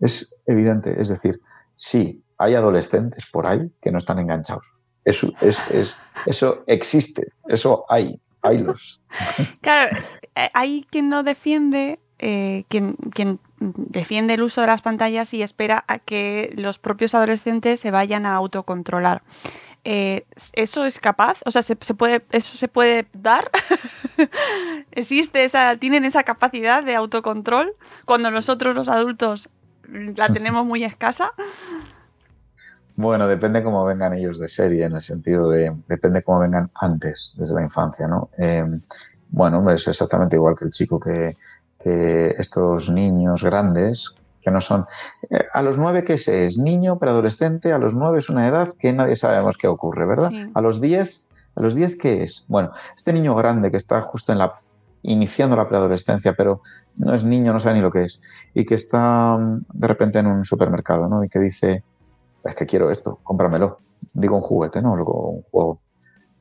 [0.00, 1.40] Es evidente, es decir,
[1.76, 4.64] sí, hay adolescentes por ahí que no están enganchados.
[5.10, 5.96] Eso, es, es,
[6.26, 9.00] eso existe, eso hay, haylos.
[9.60, 9.96] Claro,
[10.36, 15.42] eh, hay quien no defiende, eh, quien, quien defiende el uso de las pantallas y
[15.42, 19.22] espera a que los propios adolescentes se vayan a autocontrolar.
[19.82, 21.40] Eh, ¿Eso es capaz?
[21.44, 23.50] O sea, ¿se, se puede, ¿eso se puede dar?
[24.92, 29.48] ¿Existe esa, tienen esa capacidad de autocontrol cuando nosotros los adultos
[29.88, 31.32] la tenemos muy escasa?
[33.00, 37.32] Bueno, depende cómo vengan ellos de serie, en el sentido de, depende cómo vengan antes,
[37.34, 38.28] desde la infancia, ¿no?
[38.36, 38.62] Eh,
[39.30, 41.38] bueno, es exactamente igual que el chico que,
[41.82, 44.86] que estos niños grandes, que no son...
[45.30, 46.28] eh, a los nueve, ¿qué es?
[46.28, 50.28] Es niño, preadolescente, a los nueve es una edad que nadie sabemos qué ocurre, ¿verdad?
[50.28, 50.50] Sí.
[50.52, 52.44] A los diez, ¿a los diez qué es?
[52.48, 54.60] Bueno, este niño grande que está justo en la
[55.02, 56.60] iniciando la preadolescencia, pero
[56.96, 58.20] no es niño, no sabe ni lo que es,
[58.52, 61.24] y que está mm, de repente en un supermercado, ¿no?
[61.24, 61.82] Y que dice,
[62.44, 63.80] es que quiero esto, cómpramelo.
[64.12, 64.96] Digo un juguete, ¿no?
[64.96, 65.80] Luego un juego.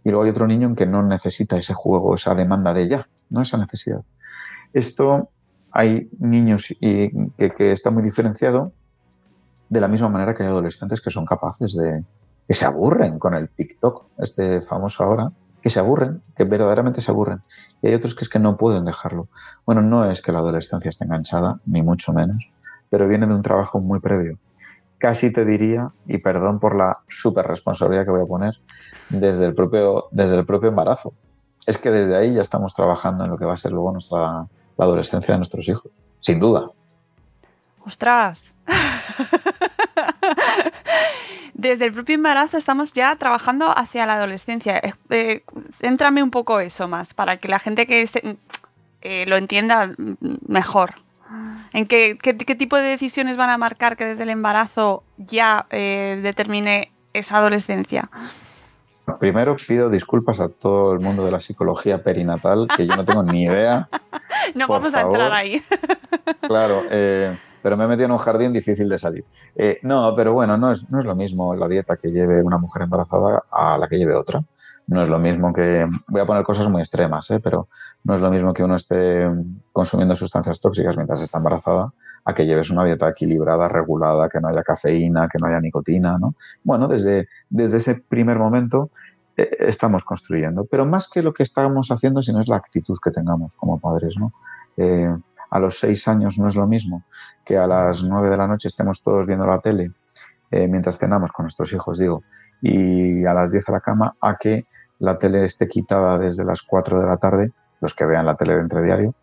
[0.03, 3.07] Y luego hay otro niño en que no necesita ese juego, esa demanda de ya,
[3.29, 4.01] no esa necesidad.
[4.73, 5.29] Esto
[5.71, 7.11] hay niños que,
[7.55, 8.71] que está muy diferenciado
[9.69, 12.03] de la misma manera que hay adolescentes que son capaces de
[12.47, 15.31] que se aburren con el TikTok, este famoso ahora,
[15.61, 17.41] que se aburren, que verdaderamente se aburren.
[17.81, 19.27] Y hay otros que es que no pueden dejarlo.
[19.65, 22.49] Bueno, no es que la adolescencia esté enganchada, ni mucho menos,
[22.89, 24.39] pero viene de un trabajo muy previo.
[24.99, 28.53] Casi te diría, y perdón por la super responsabilidad que voy a poner,
[29.09, 31.13] desde el propio, desde el propio embarazo.
[31.65, 34.19] Es que desde ahí ya estamos trabajando en lo que va a ser luego nuestra,
[34.19, 36.69] la adolescencia de nuestros hijos, sin duda.
[37.85, 38.53] ¡Ostras!
[41.53, 44.77] Desde el propio embarazo estamos ya trabajando hacia la adolescencia.
[44.77, 45.43] Eh, eh,
[46.23, 48.37] un poco eso más, para que la gente que se-
[49.01, 49.91] eh, lo entienda
[50.47, 50.93] mejor.
[51.73, 55.67] ¿En qué, qué, qué tipo de decisiones van a marcar que desde el embarazo ya
[55.69, 58.09] eh, determine esa adolescencia?
[59.19, 63.23] Primero pido disculpas a todo el mundo de la psicología perinatal, que yo no tengo
[63.23, 63.89] ni idea.
[64.53, 65.61] No Por vamos a entrar ahí.
[66.41, 69.25] Claro, eh, pero me he metido en un jardín difícil de salir.
[69.55, 72.57] Eh, no, pero bueno, no es, no es lo mismo la dieta que lleve una
[72.57, 74.43] mujer embarazada a la que lleve otra.
[74.89, 77.39] No es lo mismo que, voy a poner cosas muy extremas, ¿eh?
[77.39, 77.67] pero
[78.03, 79.29] no es lo mismo que uno esté
[79.71, 81.93] consumiendo sustancias tóxicas mientras está embarazada
[82.25, 86.17] a que lleves una dieta equilibrada, regulada, que no haya cafeína, que no haya nicotina,
[86.17, 86.33] ¿no?
[86.63, 88.89] Bueno, desde, desde ese primer momento
[89.37, 93.11] eh, estamos construyendo, pero más que lo que estamos haciendo, sino es la actitud que
[93.11, 94.33] tengamos como padres, ¿no?
[94.75, 95.15] Eh,
[95.51, 97.03] a los seis años no es lo mismo
[97.45, 99.91] que a las nueve de la noche estemos todos viendo la tele
[100.49, 102.23] eh, mientras cenamos con nuestros hijos, digo,
[102.61, 104.65] y a las diez a la cama, a que
[104.99, 108.55] la tele esté quitada desde las cuatro de la tarde, los que vean la tele
[108.55, 109.15] de entre diario,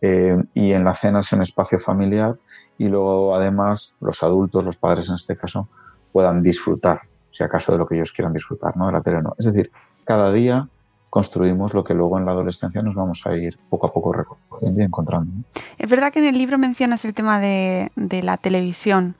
[0.00, 2.36] eh, y en la cena sea un espacio familiar
[2.78, 5.68] y luego además los adultos, los padres en este caso,
[6.12, 8.86] puedan disfrutar, si acaso de lo que ellos quieran disfrutar, ¿no?
[8.86, 9.34] De la tele no.
[9.38, 9.70] Es decir,
[10.04, 10.68] cada día
[11.10, 14.14] construimos lo que luego en la adolescencia nos vamos a ir poco a poco
[14.60, 15.32] encontrando.
[15.78, 19.16] Es verdad que en el libro mencionas el tema de, la televisión.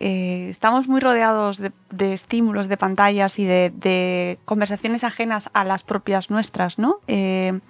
[0.00, 6.30] Eh, estamos muy rodeados de, estímulos, de pantallas y de, conversaciones ajenas a las propias
[6.30, 6.98] nuestras, ¿no?
[7.06, 7.60] Eh,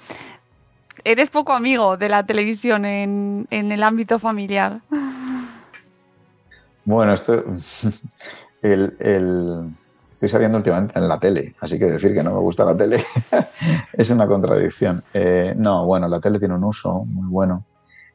[1.05, 4.81] eres poco amigo de la televisión en, el ámbito familiar.
[6.85, 7.45] Bueno, esto.
[8.63, 13.05] estoy saliendo últimamente en la tele, así que decir que no me gusta la tele
[13.93, 15.05] es una contradicción.
[15.13, 17.65] Eh, no, bueno, la tele tiene un uso muy bueno.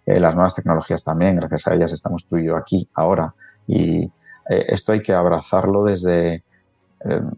[0.06, 3.32] Las nuevas tecnologías también, gracias a ellas estamos tú y yo aquí ahora.
[3.70, 4.04] Y
[4.50, 6.44] eh, esto hay que abrazarlo desde,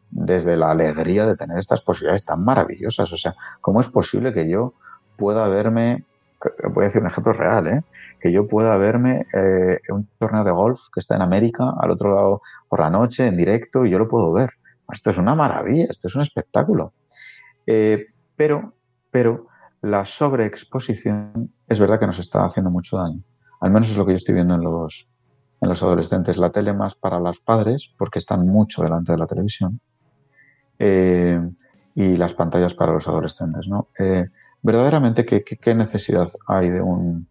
[0.10, 3.12] desde la alegría de tener estas posibilidades tan maravillosas.
[3.12, 4.74] O sea, ¿cómo es posible que yo
[5.17, 6.06] pueda verme,
[6.74, 7.84] voy a decir un ejemplo real, ¿eh?
[8.20, 12.15] que yo pueda verme eh, un torneo de golf que está en América, al otro
[12.15, 14.52] lado por la noche, en directo, y yo lo puedo ver.
[14.91, 16.94] Esto es una maravilla, esto es un espectáculo.
[17.67, 18.74] Eh, pero,
[19.12, 19.48] pero
[19.82, 23.22] la sobreexposición es verdad que nos está haciendo mucho daño.
[23.60, 25.08] Al menos es lo que yo estoy viendo en los,
[25.62, 26.38] en los adolescentes.
[26.38, 29.80] La tele más para los padres, porque están mucho delante de la televisión,
[30.80, 31.39] eh,
[31.95, 33.67] y las pantallas para los adolescentes.
[33.67, 33.89] ¿no?
[34.63, 37.28] verdaderamente qué, necesidad hay de un...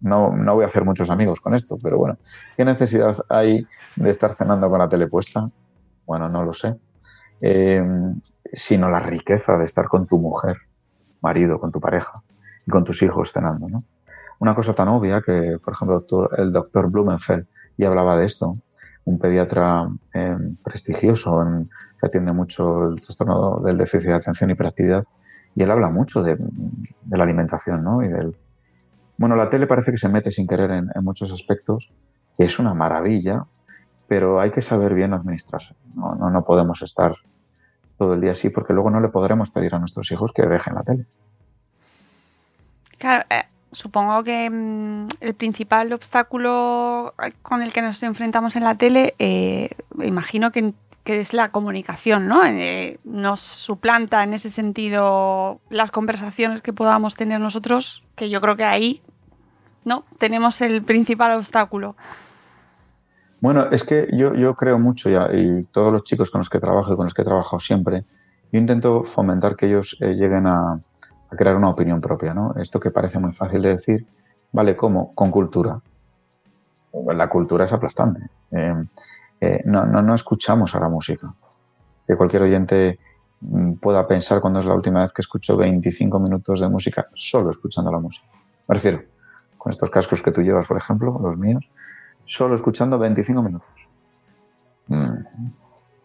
[0.00, 2.18] No, no, voy a hacer muchos amigos con esto, pero bueno,
[2.56, 5.50] ¿qué necesidad hay de estar cenando con la tele puesta?
[6.04, 6.76] Bueno, no lo sé.
[7.40, 7.82] Eh,
[8.52, 10.56] sino la riqueza de estar con tu mujer,
[11.20, 12.22] marido, con tu pareja
[12.66, 13.84] y con tus hijos cenando, ¿no?
[14.38, 16.04] Una cosa tan obvia que, por ejemplo,
[16.36, 17.46] el doctor Blumenfeld
[17.76, 18.58] ya hablaba de esto,
[19.04, 21.44] un pediatra eh, prestigioso
[21.98, 25.04] que atiende mucho el trastorno del déficit de atención y hiperactividad,
[25.54, 26.36] y él habla mucho de,
[27.10, 28.02] la alimentación, ¿no?
[28.02, 28.36] Y del...
[29.16, 31.90] Bueno, la tele parece que se mete sin querer en, muchos aspectos,
[32.36, 33.44] es una maravilla,
[34.06, 35.74] pero hay que saber bien administrarse.
[35.94, 37.14] No, no, podemos estar
[37.96, 40.74] todo el día así, porque luego no le podremos pedir a nuestros hijos que dejen
[40.74, 41.06] la tele.
[42.98, 43.44] Claro, eh,
[43.76, 49.70] supongo que mm, el principal obstáculo con el que nos enfrentamos en la tele, eh,
[50.02, 50.72] imagino que
[51.04, 52.44] es la comunicación, ¿no?
[52.44, 58.56] Eh, nos suplanta en ese sentido las conversaciones que podamos tener nosotros, que yo creo
[58.56, 59.02] que ahí,
[59.84, 60.04] ¿no?
[60.18, 61.96] Tenemos el principal obstáculo.
[63.40, 66.58] Bueno, es que yo, yo creo mucho ya, y todos los chicos con los que
[66.58, 68.04] trabajo y con los que he trabajado siempre,
[68.50, 70.80] yo intento fomentar que ellos eh, lleguen a,
[71.36, 72.54] crear una opinión propia, ¿no?
[72.56, 74.06] Esto que parece muy fácil de decir,
[74.52, 74.76] ¿vale?
[74.76, 75.14] ¿Cómo?
[75.14, 75.80] Con cultura.
[76.92, 78.28] La cultura es aplastante.
[78.50, 78.84] Eh,
[79.40, 81.32] eh, no, no, no escuchamos a la música.
[82.06, 82.98] Que cualquier oyente
[83.40, 87.50] mm, pueda pensar cuando es la última vez que escucho 25 minutos de música solo
[87.50, 88.26] escuchando la música.
[88.68, 89.02] Me refiero,
[89.58, 91.68] con estos cascos que tú llevas, por ejemplo, los míos,
[92.24, 93.68] solo escuchando 25 minutos.
[94.88, 95.46] Mm,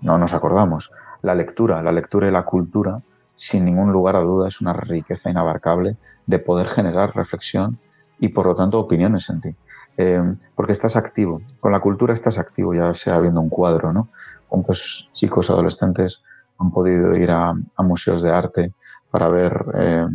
[0.01, 0.91] no nos acordamos.
[1.21, 3.01] La lectura, la lectura y la cultura,
[3.35, 7.79] sin ningún lugar a duda, es una riqueza inabarcable de poder generar reflexión
[8.19, 9.55] y, por lo tanto, opiniones en ti.
[9.97, 10.21] Eh,
[10.55, 11.41] porque estás activo.
[11.59, 14.09] Con la cultura estás activo, ya sea viendo un cuadro, ¿no?
[14.47, 16.21] ¿Cuántos chicos adolescentes
[16.57, 18.73] han podido ir a, museos de arte
[19.09, 19.65] para ver?
[19.75, 20.07] Eh,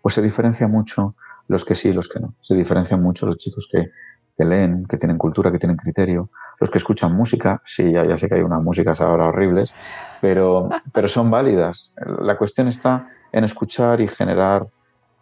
[0.00, 1.14] pues se diferencia mucho
[1.48, 2.34] los que sí y los que no.
[2.42, 3.90] Se diferencian mucho los chicos que,
[4.38, 6.30] leen, que tienen cultura, que tienen criterio.
[6.58, 9.74] Los que escuchan música, sí, ya, ya sé que hay unas músicas ahora horribles,
[10.20, 11.92] pero, pero son válidas.
[12.20, 14.66] La cuestión está en escuchar y generar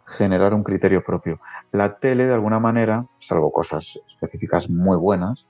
[0.09, 1.39] generar un criterio propio.
[1.71, 5.45] La tele, de alguna manera, salvo cosas específicas muy buenas,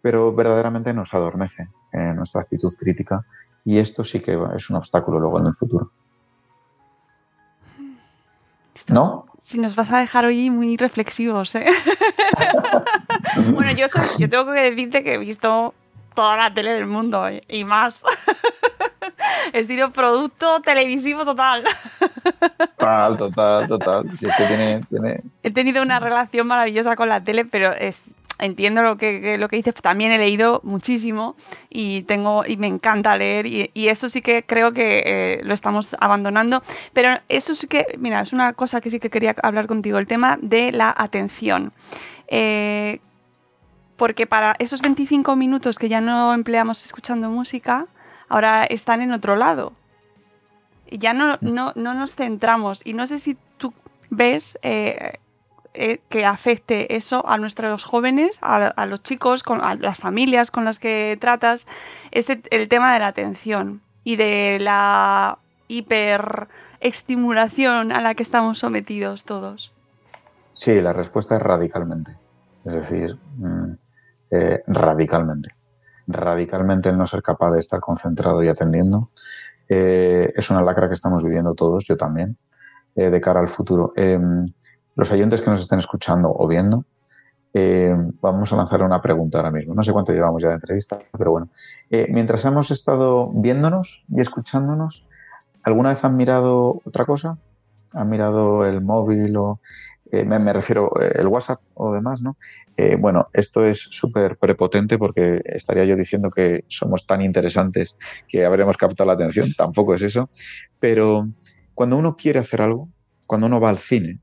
[0.00, 3.22] pero verdaderamente nos adormece en nuestra actitud crítica
[3.64, 5.90] y esto sí que es un obstáculo luego en el futuro.
[8.88, 9.26] ¿No?
[9.42, 11.66] Si nos vas a dejar hoy muy reflexivos, ¿eh?
[13.52, 13.86] bueno, yo,
[14.18, 15.74] yo tengo que decirte que he visto
[16.14, 18.02] toda la tele del mundo y más.
[19.52, 21.64] He sido producto televisivo total.
[22.78, 24.06] Total, total, total.
[25.42, 27.72] He tenido una relación maravillosa con la tele, pero
[28.38, 29.74] entiendo lo que, lo que dices.
[29.74, 31.36] También he leído muchísimo
[31.68, 35.90] y tengo y me encanta leer y, eso sí que creo que eh, lo estamos
[36.00, 36.62] abandonando.
[36.92, 40.06] Pero eso sí que, mira, es una cosa que sí que quería hablar contigo, el
[40.06, 41.72] tema de la atención.
[42.28, 43.00] eh,
[43.98, 47.86] porque para esos 25 minutos que ya no empleamos escuchando música,
[48.28, 49.74] ahora están en otro lado.
[50.88, 52.80] Y ya no, no, no nos centramos.
[52.84, 53.74] Y no sé si tú
[54.08, 55.18] ves eh,
[55.74, 60.64] eh, que afecte eso a nuestros jóvenes, a, los chicos, con, a las familias con
[60.64, 61.66] las que tratas,
[62.12, 69.24] es el tema de la atención y de la hiperestimulación a la que estamos sometidos
[69.24, 69.72] todos.
[70.54, 72.12] Sí, la respuesta es radicalmente.
[72.64, 73.72] Es decir, mm,
[74.30, 75.50] eh, radicalmente.
[76.06, 79.10] Radicalmente el no ser capaz de estar concentrado y atendiendo.
[79.68, 82.36] Eh, es una lacra que estamos viviendo todos, yo también,
[82.94, 83.92] eh, de cara al futuro.
[83.96, 84.44] Em,
[84.96, 86.84] los oyentes que nos estén escuchando o viendo,
[88.20, 89.74] vamos a lanzar una pregunta ahora mismo.
[89.74, 91.48] No sé cuánto llevamos ya de entrevista, pero bueno.
[92.08, 95.04] mientras hemos estado viéndonos y escuchándonos,
[95.64, 97.36] ¿alguna vez han mirado otra cosa?
[97.92, 99.60] ¿Han mirado el móvil o
[100.12, 102.36] me, refiero el WhatsApp o demás, ¿no?
[102.80, 107.96] Eh, bueno, esto es súper prepotente porque estaría yo diciendo que somos tan interesantes
[108.28, 110.30] que habremos captado la atención, tampoco es eso,
[110.78, 111.28] pero
[111.74, 112.88] cuando uno quiere hacer algo,
[113.26, 114.20] cuando uno va al cine,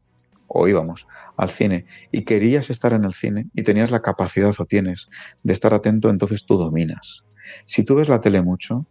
[0.47, 4.65] o íbamos al cine, y querías estar en el cine y tenías la capacidad o
[4.65, 5.09] tienes
[5.43, 7.25] de estar atento, entonces tú dominas.
[7.65, 8.85] Si tú ves la tele mucho,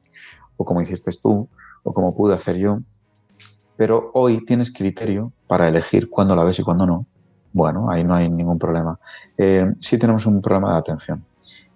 [0.59, 1.49] o como hiciste tú,
[1.85, 2.81] o como pude hacer yo,
[3.79, 7.07] pero hoy tienes criterio para elegir cuándo la ves y cuándo no.
[7.55, 8.99] Bueno, ahí no hay ningún problema.
[9.39, 11.25] Eh, sí tenemos un problema de atención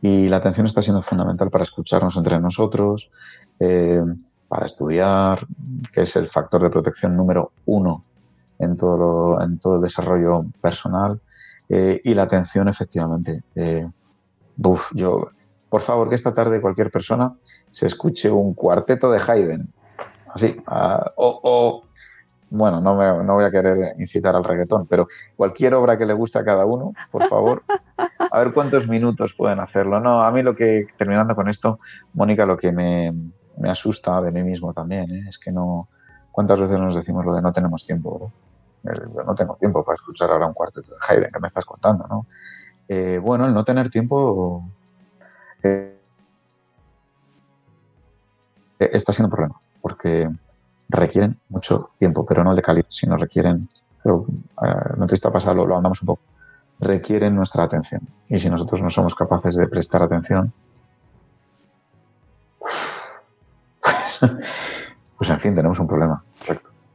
[0.03, 3.09] y la atención está siendo fundamental para escucharnos entre nosotros,
[3.61, 4.03] eh,
[4.49, 5.47] para estudiar,
[5.93, 8.05] que es el factor de protección número uno
[8.59, 11.21] en todo, en todo el desarrollo personal.
[11.69, 13.45] Eh, y la atención, efectivamente.
[14.95, 15.31] Yo,
[15.69, 17.35] por favor, que esta tarde cualquier persona
[17.71, 19.73] se escuche un cuarteto de Haydn.
[20.35, 21.83] Así, ah, o
[22.51, 25.07] bueno, no, me, no voy a querer incitar al reggaetón, pero
[25.37, 27.63] cualquier obra que le guste a cada uno, por favor,
[28.31, 30.01] a ver cuántos minutos pueden hacerlo.
[30.01, 31.79] No, a mí lo que, terminando con esto,
[32.15, 33.13] Mónica, lo que me,
[33.69, 35.25] asusta de mí mismo también, ¿eh?
[35.29, 35.89] es que no,
[36.31, 38.33] ¿cuántas veces nos decimos lo de no tenemos tiempo?
[38.83, 42.07] Yo no tengo tiempo para escuchar ahora un cuarteto de Haydn que me estás contando,
[42.09, 42.27] ¿no?
[42.89, 44.65] Eh, bueno, el no tener tiempo
[45.63, 45.99] eh,
[48.79, 50.31] está siendo un problema, porque
[50.89, 53.69] requieren mucho tiempo, pero no de calidad, sino requieren,
[54.03, 54.27] pero
[54.63, 56.23] eh, la entrevista pasada lo, lo andamos un poco,
[56.81, 58.03] requieren nuestra atención.
[58.29, 60.53] Y si nosotros no somos capaces de prestar atención,
[65.17, 66.23] pues en fin, tenemos un problema.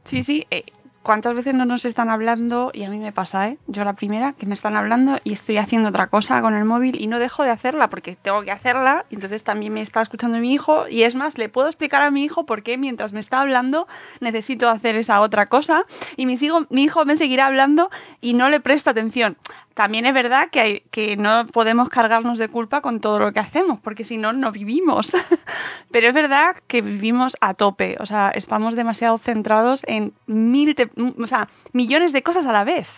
[0.04, 0.64] Sí, sí, eh,
[1.04, 2.70] ¿Cuántas veces no nos están hablando?
[2.72, 3.58] Y a mí me pasa, ¿eh?
[3.66, 6.98] Yo la primera, que me están hablando y estoy haciendo otra cosa con el móvil
[6.98, 9.04] y no dejo de hacerla porque tengo que hacerla.
[9.10, 12.24] Entonces también me está escuchando mi hijo y es más, le puedo explicar a mi
[12.24, 13.86] hijo por qué mientras me está hablando
[14.20, 15.84] necesito hacer esa otra cosa
[16.16, 16.38] y mi
[16.82, 17.90] hijo me seguirá hablando
[18.22, 19.36] y no le presta atención
[19.74, 24.04] también es verdad que, no podemos cargarnos de culpa con todo lo que hacemos, porque
[24.04, 25.12] si no, no vivimos.
[25.90, 30.76] Pero es verdad que vivimos a tope, o sea, estamos demasiado centrados en mil
[31.20, 32.88] o sea, millones de cosas a la vez.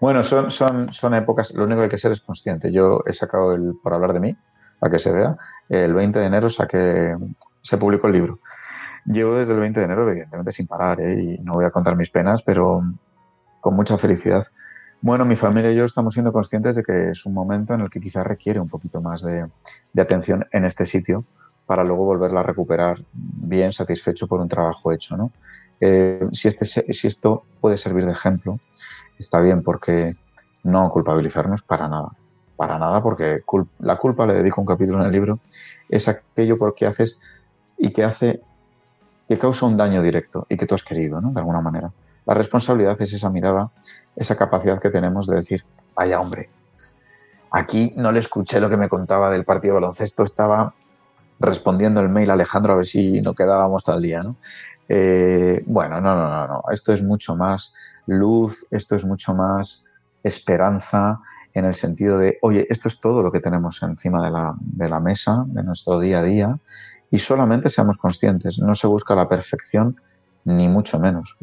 [0.00, 2.70] Bueno, son épocas, lo único que hay que ser es consciente.
[2.70, 4.36] Yo he sacado el, por hablar de mí,
[4.78, 5.36] para que se vea,
[5.70, 7.16] el 20 de enero saqué,
[7.62, 8.40] se publicó el libro.
[9.06, 11.22] Llevo desde el 20 de enero, evidentemente, sin parar, ¿eh?
[11.22, 12.82] y no voy a contar mis penas, pero
[13.60, 14.46] con mucha felicidad
[15.04, 17.90] bueno, mi familia y yo estamos siendo conscientes de que es un momento en el
[17.90, 19.44] que quizás requiere un poquito más de,
[20.00, 21.26] atención en este sitio
[21.66, 25.14] para luego volverla a recuperar bien satisfecho por un trabajo hecho.
[25.14, 25.30] ¿no?
[25.78, 28.60] Eh, si, este, si esto puede servir de ejemplo,
[29.18, 30.16] está bien porque
[30.62, 32.08] no culpabilizarnos para nada.
[32.56, 33.42] Para nada, porque
[33.80, 35.38] la culpa, le dedico un capítulo en el libro,
[35.90, 37.18] es aquello por que haces
[37.76, 38.40] y que hace,
[39.28, 41.30] que causa un daño directo y que tú has querido, ¿no?
[41.30, 41.92] De alguna manera.
[42.24, 43.70] La responsabilidad es esa mirada
[44.16, 46.50] esa capacidad que tenemos de decir, vaya hombre,
[47.50, 50.74] aquí no le escuché lo que me contaba del partido de baloncesto, estaba
[51.40, 54.36] respondiendo el mail a Alejandro a ver si no quedábamos tal día, ¿no?
[54.88, 57.72] Eh, bueno, no, no, no, no, esto es mucho más
[58.06, 59.82] luz, esto es mucho más
[60.22, 61.20] esperanza
[61.54, 64.88] en el sentido de, oye, esto es todo lo que tenemos encima de la, de
[64.88, 66.58] la mesa, de nuestro día a día,
[67.10, 70.00] y solamente seamos conscientes, no se busca la perfección,
[70.44, 71.36] ni mucho menos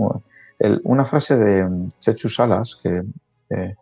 [0.83, 3.03] una frase de Chechu Salas, que
[3.49, 3.75] eh,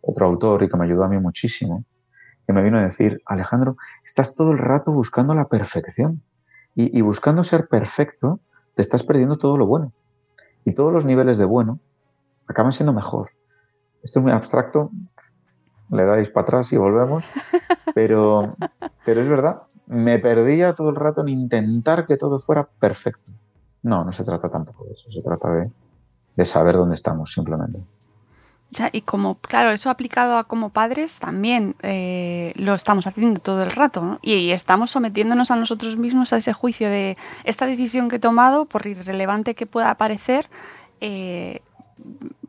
[0.00, 1.84] otro autor y que me ayudó a mí muchísimo,
[2.46, 6.22] que me vino a decir, Alejandro, estás todo el rato buscando la perfección
[6.74, 8.40] y, buscando ser perfecto,
[8.74, 9.92] te estás perdiendo todo lo bueno.
[10.64, 11.80] Y todos los niveles de bueno
[12.46, 13.30] acaban siendo mejor.
[14.02, 14.90] Esto es muy abstracto,
[15.90, 17.24] le dais para atrás y volvemos,
[17.94, 18.56] pero,
[19.04, 23.30] pero es verdad, me perdía todo el rato en intentar que todo fuera perfecto.
[23.82, 25.70] No, no se trata tampoco de eso, se trata de
[26.36, 27.80] de saber dónde estamos simplemente.
[28.92, 33.70] y como, claro, eso aplicado a como padres también eh, lo estamos haciendo todo el
[33.70, 34.18] rato, ¿no?
[34.22, 38.64] y, estamos sometiéndonos a nosotros mismos a ese juicio de esta decisión que he tomado,
[38.64, 40.48] por irrelevante que pueda parecer,
[41.00, 41.60] eh,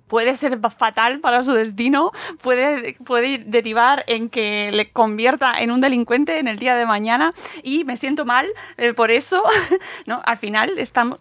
[0.08, 5.82] puede ser fatal para su destino, puede, puede derivar en que le convierta en un
[5.82, 7.34] delincuente en el día de mañana
[7.64, 8.48] y me siento mal
[8.78, 9.44] eh, por eso.
[10.06, 10.22] ¿no?
[10.26, 11.18] Al final estamos,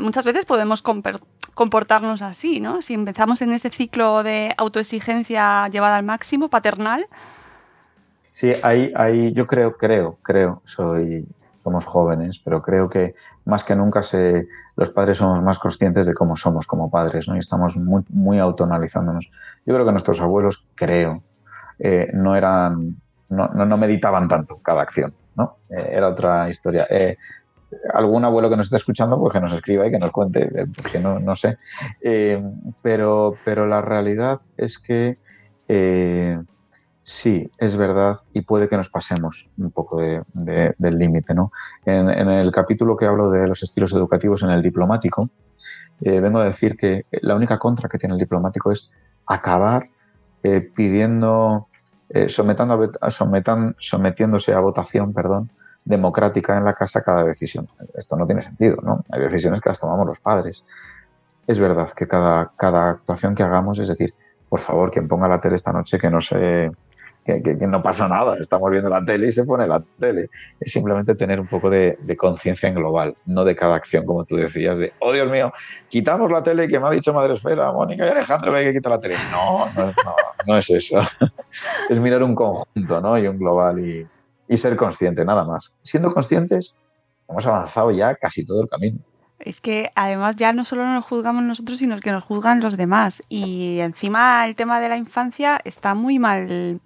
[0.00, 0.82] muchas veces podemos
[1.54, 2.82] comportarnos así, ¿no?
[2.82, 7.06] Si empezamos en ese ciclo de autoexigencia llevada al máximo, paternal.
[8.32, 11.26] Sí, ahí, yo creo, creo, creo, soy,
[11.62, 16.14] somos jóvenes, pero creo que más que nunca se, los padres somos más conscientes de
[16.14, 17.36] cómo somos como padres, ¿no?
[17.36, 19.30] Y estamos muy, muy autoanalizándonos.
[19.64, 21.22] Yo creo que nuestros abuelos, creo,
[21.78, 22.96] eh, no eran,
[23.28, 25.58] no, no, meditaban tanto cada acción, ¿no?
[25.70, 26.86] Eh, era otra historia.
[26.90, 27.16] Eh,
[27.94, 30.98] algún abuelo que nos esté escuchando, pues que nos escriba y que nos cuente, porque
[30.98, 31.58] no, no sé.
[32.82, 35.16] pero, pero la realidad es que
[37.04, 41.34] Sí, es verdad y puede que nos pasemos un poco del límite.
[41.34, 41.50] ¿no?
[41.84, 45.28] En, el capítulo que hablo de los estilos educativos en el diplomático,
[46.00, 48.88] eh, vengo a decir que la única contra que tiene el diplomático es
[49.26, 49.88] acabar
[50.44, 51.68] eh, pidiendo,
[52.08, 55.50] eh, sometiéndose a votación perdón,
[55.84, 57.68] democrática en la casa cada decisión.
[57.94, 59.04] Esto no tiene sentido, ¿no?
[59.10, 60.64] Hay decisiones que las tomamos los padres.
[61.48, 64.14] Es verdad que cada, cada actuación que hagamos, es decir,
[64.48, 66.70] por favor, quien ponga la tele esta noche que no se
[67.24, 70.28] que, no pasa nada, estamos viendo la tele y se pone la tele.
[70.58, 74.36] Es simplemente tener un poco de, conciencia en global, no de cada acción, como tú
[74.36, 75.52] decías, de, oh Dios mío,
[75.88, 78.72] quitamos la tele que me ha dicho Madre Esfera, Mónica y Alejandro que hay que
[78.74, 79.16] quitar la tele.
[79.30, 79.68] No,
[80.46, 81.00] no, es eso.
[81.88, 83.18] es mirar un conjunto ¿no?
[83.18, 85.74] y un global y ser consciente, nada más.
[85.82, 86.74] Siendo conscientes,
[87.28, 88.98] hemos avanzado ya casi todo el camino.
[89.44, 93.22] Es que además ya no solo nos juzgamos nosotros, sino que nos juzgan los demás.
[93.28, 96.80] Y encima el tema de la infancia está muy mal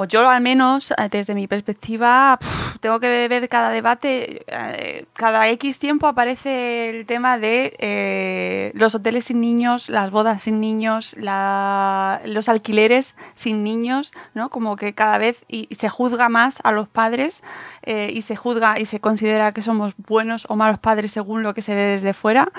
[0.00, 2.38] o yo al menos, eh, desde mi perspectiva,
[2.80, 8.94] tengo que ver cada debate, eh, cada X tiempo aparece el tema de eh, los
[8.94, 14.48] hoteles sin niños, las bodas sin niños, los alquileres sin niños, ¿no?
[14.48, 17.42] Como que cada vez se juzga más a los padres
[17.86, 21.62] y se juzga y se considera que somos buenos o malos padres según lo que
[21.62, 22.50] se ve desde fuera.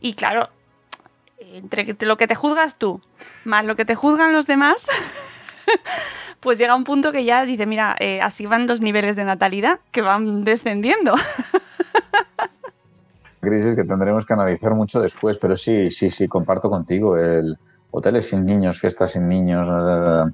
[0.00, 0.50] Y claro,
[1.38, 3.00] entre lo que te juzgas tú,
[3.44, 4.86] más lo que te juzgan los demás,
[6.40, 9.80] pues llega un punto que ya dice, mira, eh, así van los niveles de natalidad
[9.90, 11.14] que van descendiendo.
[13.40, 17.16] Crisis que tendremos que analizar mucho después, pero sí, sí, sí, comparto contigo.
[17.16, 17.56] El
[17.90, 20.32] hoteles sin niños, fiestas sin niños.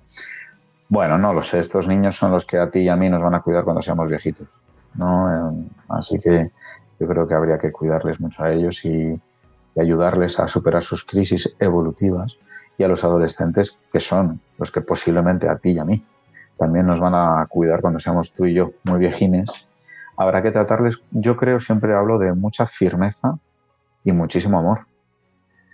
[0.88, 1.59] Bueno, no lo sé.
[1.59, 3.82] Estos niños son los que a ti y a mí nos van a cuidar cuando
[3.82, 4.48] seamos viejitos.
[4.94, 5.30] ¿no?
[5.30, 6.50] Eh, así que
[7.00, 9.18] yo creo que habría que cuidarles mucho a ellos y
[9.78, 12.36] ayudarles a superar sus crisis evolutivas
[12.83, 16.05] a los adolescentes que son los que posiblemente a ti y a mí
[16.62, 19.51] también nos van a cuidar cuando seamos tú y yo muy viejines.
[20.16, 23.37] Habrá que tratarles, yo creo, siempre hablo de mucha firmeza
[24.05, 24.87] y muchísimo amor.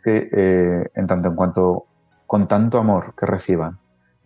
[0.02, 1.84] Que eh, en tanto en cuanto,
[2.26, 3.76] con tanto amor que reciban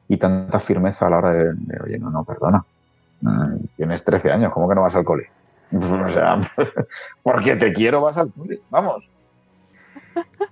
[0.07, 2.65] y tanta firmeza a la hora de, oye, no, no, perdona,
[3.23, 5.31] mm, tienes 13 años, ¿cómo que no vas al cole?
[5.73, 6.39] o sea,
[7.25, 9.09] porque te quiero vas al cole, vamos.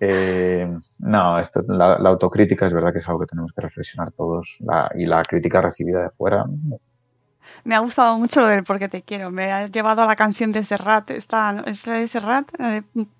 [0.02, 0.66] Eh,
[0.98, 4.58] no, esto, la, autocrítica es verdad que es algo que tenemos que reflexionar todos
[4.94, 6.46] y la crítica recibida de fuera.
[7.64, 9.30] Me ha gustado mucho lo del porque te quiero.
[9.30, 11.10] Me ha llevado a la canción de Serrat.
[11.10, 12.48] Está, ¿Es de Serrat?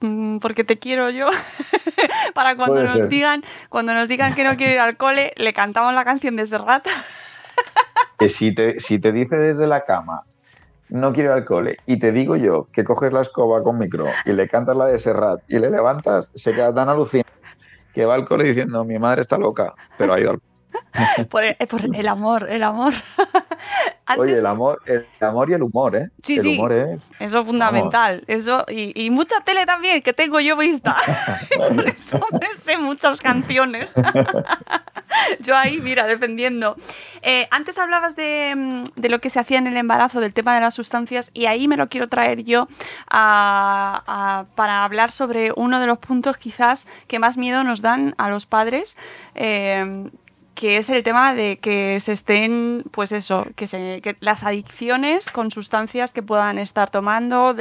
[0.00, 1.26] Mm, porque te quiero yo.
[2.34, 5.92] Para cuando nos digan, cuando nos digan que no quiero ir al cole, le cantamos
[5.92, 6.86] la canción de Serrat.
[8.18, 10.24] que si te, si te dice desde la cama,
[10.90, 14.06] no quiero ir al cole y te digo yo que coges la escoba con micro
[14.24, 17.30] y le cantas la de Serrat y le levantas, se queda tan alucinado
[17.94, 20.40] que va al cole diciendo mi madre está loca, pero ha ido al
[21.28, 22.94] por, por el amor, el amor.
[24.18, 26.10] Oye, el amor, el amor y el humor, ¿eh?
[26.22, 26.58] Sí, el sí.
[26.58, 26.98] Humor, ¿eh?
[27.18, 28.24] Eso es fundamental.
[28.26, 30.96] Eso, y, y, mucha tele también, que tengo yo vista.
[31.56, 33.94] por eso me sé muchas canciones.
[35.40, 36.76] yo ahí, mira, defendiendo.
[37.22, 40.60] Eh, antes hablabas de, de, lo que se hacía en el embarazo, del tema de
[40.60, 42.68] las sustancias, y ahí me lo quiero traer yo
[43.08, 48.14] a, a, para hablar sobre uno de los puntos quizás que más miedo nos dan
[48.18, 48.96] a los padres.
[49.34, 50.10] Eh,
[50.54, 55.30] que es el tema de que se estén, pues eso, que, se, que las adicciones
[55.30, 57.54] con sustancias que puedan estar tomando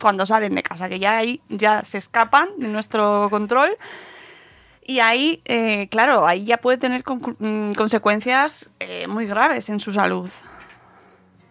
[0.00, 3.76] cuando salen de casa, que ya ahí ya se escapan de nuestro control.
[4.86, 7.02] Y ahí, eh, claro, ahí ya puede tener
[7.38, 10.30] mm, consecuencias eh, muy graves en su salud.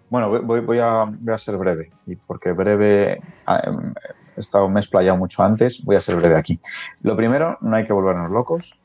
[0.10, 3.96] Bueno, voy, voy, a, voy, a, ser breve, y porque breve ah, em,
[4.38, 6.60] he estado, me he explayado mucho antes, voy a ser breve aquí.
[7.02, 8.76] Lo primero, no hay que volvernos locos,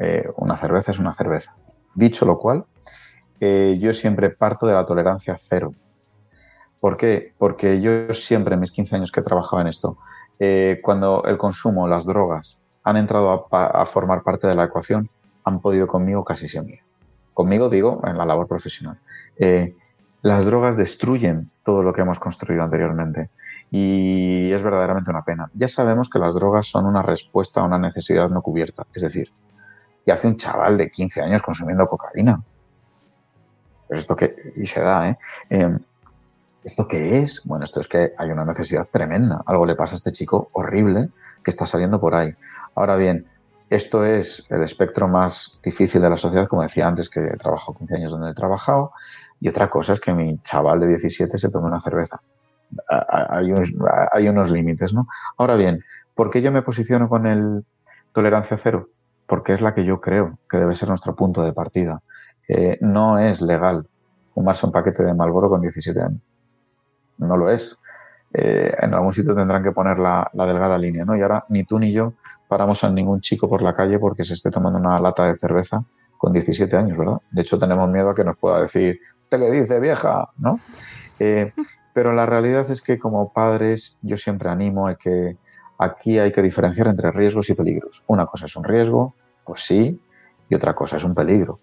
[0.00, 1.56] eh, una cerveza es una cerveza.
[1.94, 2.64] Dicho lo cual,
[3.40, 5.74] eh, yo siempre parto de la tolerancia cero.
[6.80, 7.32] ¿Por qué?
[7.38, 9.98] Porque yo siempre, en mis 15 años que he trabajado en esto,
[10.38, 15.10] eh, cuando el consumo, las drogas, han entrado a, formar parte de la ecuación,
[15.44, 16.82] han podido conmigo casi siempre.
[17.34, 18.98] Conmigo digo, en la labor profesional.
[20.22, 23.30] las drogas destruyen todo lo que hemos construido anteriormente
[23.70, 25.50] y es verdaderamente una pena.
[25.54, 29.30] Ya sabemos que las drogas son una respuesta a una necesidad no cubierta, es decir,
[30.08, 32.42] ¿qué hace un chaval de 15 años consumiendo cocaína?
[33.86, 35.18] Pues esto que, y se da, ¿eh?
[35.50, 35.76] ¿eh?
[36.64, 37.42] ¿Esto qué es?
[37.44, 39.42] Bueno, esto es que hay una necesidad tremenda.
[39.44, 41.10] Algo le pasa a este chico horrible
[41.44, 42.34] que está saliendo por ahí.
[42.74, 43.26] Ahora bien,
[43.68, 47.74] esto es el espectro más difícil de la sociedad, como decía antes, que he trabajado
[47.74, 48.92] 15 años donde he trabajado.
[49.42, 52.18] Y otra cosa es que mi chaval de 17 se tome una cerveza
[52.88, 53.72] hay unos,
[54.12, 55.06] hay unos límites, ¿no?
[55.38, 55.84] Ahora bien,
[56.14, 57.64] ¿por qué yo me posiciono con el
[58.12, 58.88] tolerancia cero?
[59.28, 62.02] Porque es la que yo creo que debe ser nuestro punto de partida.
[62.48, 63.86] Eh, no es legal
[64.34, 66.20] fumarse un paquete de Malboro con 17 años.
[67.18, 67.76] No lo es.
[68.32, 71.16] Eh, en algún sitio tendrán que poner la, delgada línea, ¿no?
[71.16, 72.14] Y ahora ni tú ni yo
[72.46, 75.82] paramos a ningún chico por la calle porque se esté tomando una lata de cerveza
[76.16, 77.18] con 17 años, ¿verdad?
[77.30, 80.28] De hecho, tenemos miedo a que nos pueda decir, ¿usted qué dice, vieja?
[80.36, 80.60] ¿No?
[81.18, 81.52] Eh,
[81.94, 85.36] pero la realidad es que como padres yo siempre animo a que
[85.78, 88.02] aquí hay que diferenciar entre riesgos y peligros.
[88.06, 89.14] Una cosa es un riesgo,
[89.44, 90.00] pues sí,
[90.48, 91.60] y otra cosa es un peligro.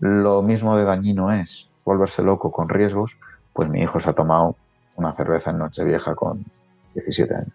[0.00, 3.16] Lo mismo de dañino es volverse loco con riesgos,
[3.52, 4.56] pues mi hijo se ha tomado
[4.96, 6.44] una cerveza en Nochevieja con
[6.94, 7.52] 17 años.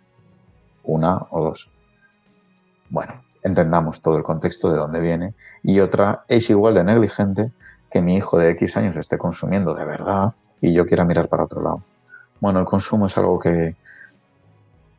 [0.84, 1.70] Una o dos.
[2.90, 5.34] Bueno, entendamos todo el contexto de dónde viene.
[5.64, 7.52] Y otra es igual de negligente
[7.92, 11.44] que mi hijo de X años esté consumiendo de verdad y yo quiera mirar para
[11.44, 11.84] otro lado
[12.40, 13.76] bueno, el consumo es algo que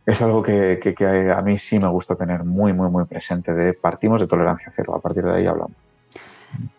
[0.09, 0.81] es algo que,
[1.37, 3.53] a mí sí me gusta tener muy, muy, muy presente.
[3.53, 5.77] De partimos de tolerancia cero, a partir de ahí hablamos.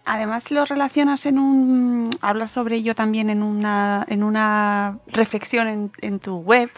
[0.04, 6.20] Además lo relacionas en un, hablas sobre ello también en una, en una reflexión en,
[6.20, 6.72] tu web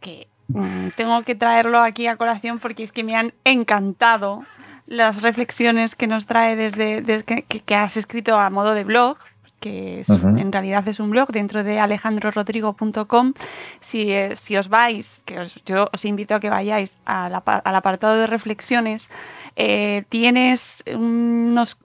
[0.00, 4.44] que mm, tengo que traerlo aquí a colación porque es que me han encantado
[4.86, 9.16] las reflexiones que nos trae desde, que, has escrito a modo de blog
[9.60, 13.34] que en realidad es un blog dentro de alejandrorodrigo.com.
[13.78, 18.26] Si, eh, si os vais, que yo os invito a que vayáis al, apartado de
[18.26, 19.10] reflexiones,
[19.56, 21.78] eh, tienes unos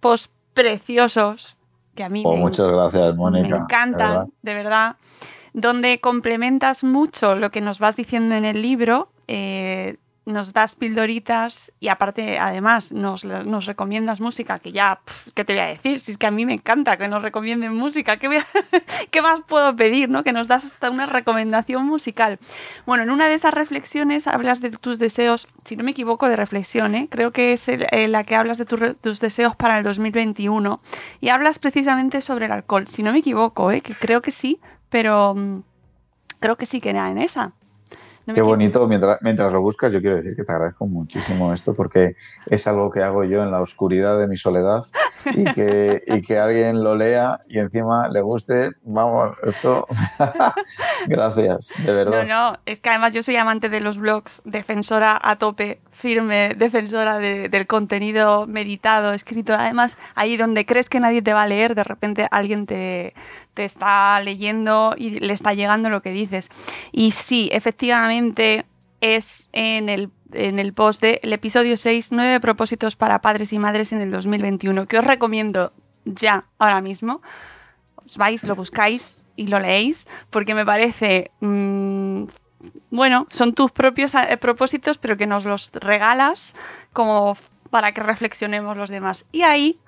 [0.00, 1.56] posts preciosos
[1.94, 4.96] que a mí oh, me, muchas gracias, Mónica, me encantan, de verdad.
[5.52, 9.10] donde complementas mucho lo que nos vas diciendo en el libro.
[9.26, 9.96] Eh,
[10.28, 15.00] nos das pildoritas y aparte, además, nos, nos recomiendas música, que ya,
[15.34, 16.00] ¿qué te voy a decir?
[16.00, 18.28] Si es que a mí me encanta que nos recomienden música, ¿qué,
[19.10, 20.08] ¿qué más puedo pedir?
[20.10, 20.22] ¿no?
[20.22, 22.38] Que nos das hasta una recomendación musical.
[22.86, 26.36] Bueno, en una de esas reflexiones hablas de tus deseos, si no me equivoco, de
[26.36, 27.08] reflexión, ¿eh?
[27.10, 30.80] creo que es eh, la que hablas de tus deseos para el 2021
[31.20, 33.80] y hablas precisamente sobre el alcohol, si no me equivoco, ¿eh?
[33.80, 34.60] que creo que sí,
[34.90, 35.62] pero mm,
[36.40, 37.52] creo que sí que era en esa.
[38.34, 42.16] Qué bonito, mientras, mientras lo buscas, yo quiero decir que te agradezco muchísimo esto porque
[42.46, 44.84] es algo que hago yo en la oscuridad de mi soledad
[45.26, 48.70] y que, y que alguien lo lea y encima le guste.
[48.82, 49.86] Vamos, esto.
[51.06, 52.24] Gracias, de verdad.
[52.26, 56.54] No, no, es que además yo soy amante de los blogs, defensora a tope firme
[56.56, 59.54] defensora del contenido meditado, escrito.
[59.54, 63.14] Además, ahí donde crees que nadie te va a leer, de repente alguien te,
[63.54, 66.50] te está leyendo y le está llegando lo que dices.
[66.92, 68.64] Y sí, efectivamente
[69.00, 73.92] es en el, en el post del episodio 6, nueve propósitos para padres y madres
[73.92, 75.72] en el 2021, que os recomiendo
[76.04, 77.20] ya, ahora mismo.
[78.06, 82.24] Os vais, lo buscáis y lo leéis, porque me parece mm,
[82.90, 86.54] bueno, son tus propios eh, propósitos, pero que nos los regalas
[86.92, 87.36] como
[87.70, 89.26] para que reflexionemos los demás.
[89.30, 89.78] Y ahí,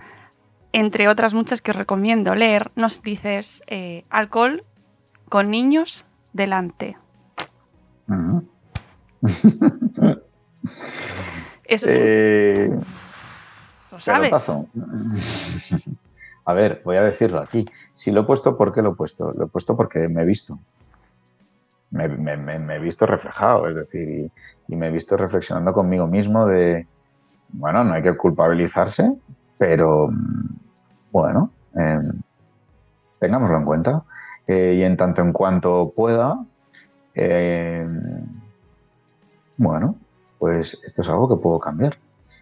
[0.72, 4.64] entre otras muchas que os recomiendo leer, nos dices eh, alcohol
[5.28, 6.96] con niños delante.
[11.64, 12.70] Eso eh,
[13.90, 14.32] ¿Lo sabes?
[16.44, 17.66] A ver, voy a decirlo aquí.
[17.94, 19.32] Si lo he puesto, ¿por qué lo he puesto?
[19.32, 20.58] Lo he puesto porque me he visto
[21.90, 24.30] me, he visto reflejado, es decir,
[24.68, 26.86] y, me he visto reflexionando conmigo mismo de,
[27.48, 29.12] bueno, no hay que culpabilizarse,
[29.58, 30.08] pero
[31.10, 32.12] bueno, em,
[33.18, 34.02] tengámoslo en cuenta.
[34.46, 36.44] Eh, y en tanto en cuanto pueda,
[37.14, 38.24] em,
[39.56, 39.96] bueno,
[40.40, 41.98] pues esto es algo que puedo cambiar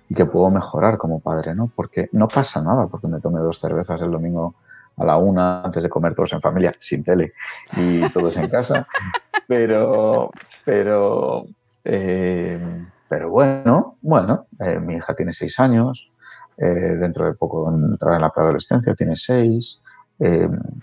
[0.09, 1.71] y que puedo mejorar como padre, ¿no?
[1.75, 4.55] Porque no pasa nada porque me tome dos cervezas el domingo
[4.97, 7.33] a la una antes de comer todos en familia, sin tele
[7.77, 8.87] y todos en casa.
[9.49, 10.31] Pero,
[10.67, 11.47] pero,
[11.83, 12.61] eh,
[13.09, 16.13] pero bueno, bueno, eh, mi hija tiene seis años,
[16.55, 19.81] dentro de poco entrará en la preadolescencia, tiene seis,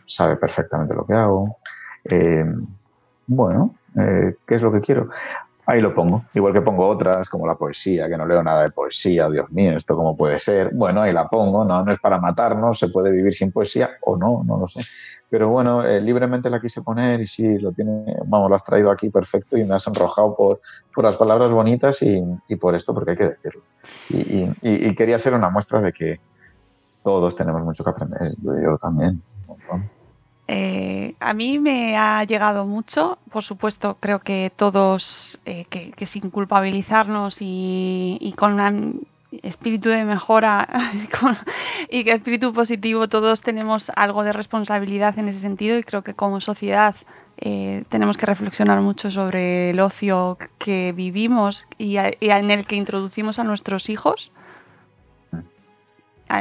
[0.07, 1.57] sabe perfectamente lo que hago.
[3.28, 5.09] bueno, ¿qué es lo que quiero?
[5.68, 6.26] Ahí lo pongo.
[6.34, 9.76] Igual que pongo otras, como la poesía, que no leo nada de poesía, Dios mío,
[9.76, 10.72] ¿esto cómo puede ser?
[10.74, 14.16] Bueno, ahí la pongo, no, no es para matarnos, se puede vivir sin poesía o
[14.16, 14.82] no, no lo sé.
[15.28, 18.91] Pero bueno, eh, libremente la quise poner y sí, lo tiene, vamos, lo has traído
[18.91, 20.61] aquí perfecto y me has enrojado por,
[20.93, 23.63] por las palabras bonitas y, y, por esto, porque hay que decirlo.
[24.09, 26.20] Y, y, quería hacer una muestra de que
[27.03, 29.22] todos tenemos mucho que aprender, yo, también.
[30.48, 36.30] Eh, a mí me ha llegado mucho, por supuesto, creo que todos, eh, que, sin
[36.30, 39.08] culpabilizarnos y, con un
[39.41, 40.68] espíritu de mejora
[41.89, 46.14] y que espíritu positivo, todos tenemos algo de responsabilidad en ese sentido y creo que
[46.14, 46.96] como sociedad
[47.38, 53.39] eh, tenemos que reflexionar mucho sobre el ocio que vivimos y en el que introducimos
[53.39, 54.32] a nuestros hijos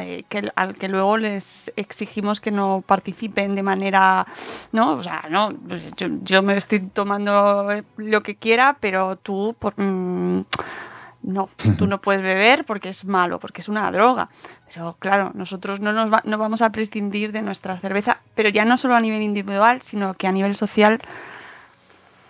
[0.03, 4.27] eh, que, al que luego les exigimos que no participen de manera,
[4.73, 4.93] ¿no?
[4.93, 10.45] O sea, no, pues yo, me estoy tomando lo que quiera, pero tú, por, mm,
[11.23, 14.29] no, tú no puedes beber porque es malo, porque es una droga.
[14.73, 18.77] Pero claro, nosotros no, nos no vamos a prescindir de nuestra cerveza, pero ya no
[18.77, 21.01] solo a nivel individual, sino que a nivel social.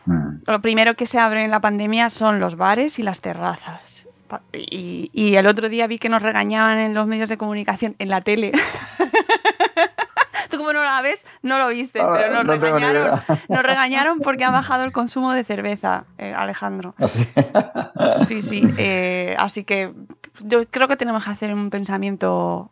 [0.07, 0.43] Mm.
[0.47, 4.03] Lo primero que se abre en la pandemia son los bares y las terrazas
[4.53, 8.20] y, el otro día vi que nos regañaban en los medios de comunicación, en la
[8.20, 8.53] tele.
[10.51, 14.45] Tú como no la ves, no lo viste, ah, pero nos, regañaron, nos regañaron porque
[14.45, 16.95] ha bajado el consumo de cerveza, eh, Alejandro.
[16.99, 18.62] ¿Ah, sí, sí.
[18.79, 19.93] Eh, así que
[20.41, 22.70] yo creo que tenemos que hacer un pensamiento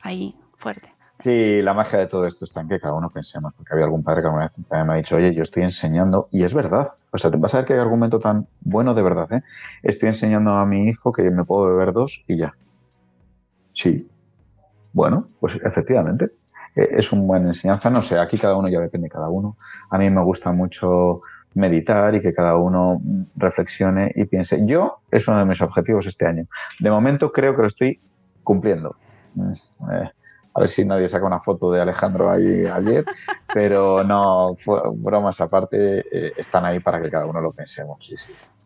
[0.00, 0.93] ahí, fuerte.
[1.20, 4.02] Sí, la magia de todo esto está en que cada uno pensemos, porque había algún
[4.02, 7.18] padre que alguna vez me ha dicho, oye, yo estoy enseñando, y es verdad, o
[7.18, 9.42] sea, te vas a ver que hay argumento tan bueno de verdad, ¿eh?
[9.82, 12.54] Estoy enseñando a mi hijo que me puedo beber dos y ya.
[13.72, 14.08] Sí.
[14.92, 16.32] Bueno, pues efectivamente,
[16.74, 19.56] e, es un buen enseñanza, no sé, aquí cada uno ya depende de cada uno.
[19.90, 21.22] A mí me gusta mucho
[21.54, 23.00] meditar y que cada uno
[23.36, 24.66] reflexione y piense.
[24.66, 26.46] Yo es uno de mis objetivos este año.
[26.80, 28.00] De momento creo que lo estoy
[28.42, 28.96] cumpliendo.
[29.92, 30.10] Eh,
[30.54, 33.04] a ver si nadie saca una foto de Alejandro ahí ayer,
[33.52, 34.56] pero no,
[34.94, 37.98] bromas aparte, eh, están ahí para que cada uno lo pensemos.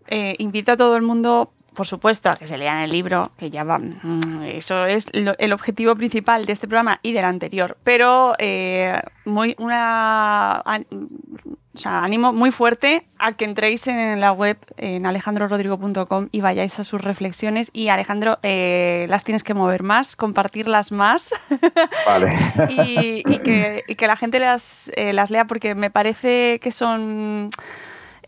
[0.07, 3.51] Eh, invito a todo el mundo por supuesto, a que se lean el libro, que
[3.51, 3.79] ya va.
[3.79, 7.77] Mm, eso es el objetivo principal de este programa y del anterior.
[7.85, 14.57] Pero eh, muy una o sea, animo muy fuerte a que entréis en la web
[14.77, 17.71] en alejandrorodrigo.com y vayáis a sus reflexiones.
[17.73, 21.33] Y Alejandro, eh, las tienes que mover más, compartirlas más.
[22.07, 22.33] Vale.
[22.71, 27.51] y, que, que, la gente las, eh, las lea porque me parece que son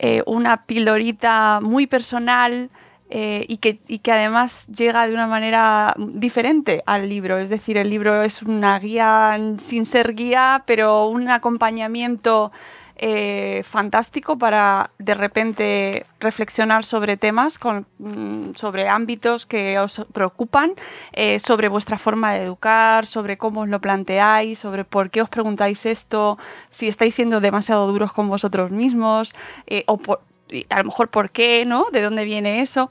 [0.03, 2.71] eh, una pildorita muy personal.
[3.13, 7.39] Y, que, y que además llega de una manera diferente al libro.
[7.39, 12.53] Es decir, el libro es una guía sin ser guía, pero un acompañamiento
[13.03, 20.75] eh, fantástico para de repente reflexionar sobre temas, con, mm, sobre ámbitos que os preocupan,
[21.13, 25.31] eh, sobre vuestra forma de educar, sobre cómo os lo planteáis, sobre por qué os
[25.31, 26.37] preguntáis esto,
[26.69, 29.35] si estáis siendo demasiado duros con vosotros mismos,
[29.67, 29.99] eh, o
[30.69, 31.87] a lo mejor por qué, ¿no?
[31.93, 32.91] ¿De dónde viene eso?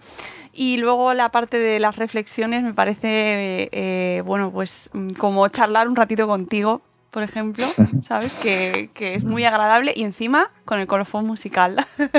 [0.53, 5.95] Y luego la parte de las reflexiones me parece, bueno, pues mm, como charlar un
[5.95, 6.81] ratito contigo
[7.11, 7.65] por ejemplo,
[8.01, 8.33] ¿sabes?
[8.35, 11.85] Que, es muy agradable y encima con el colofón musical.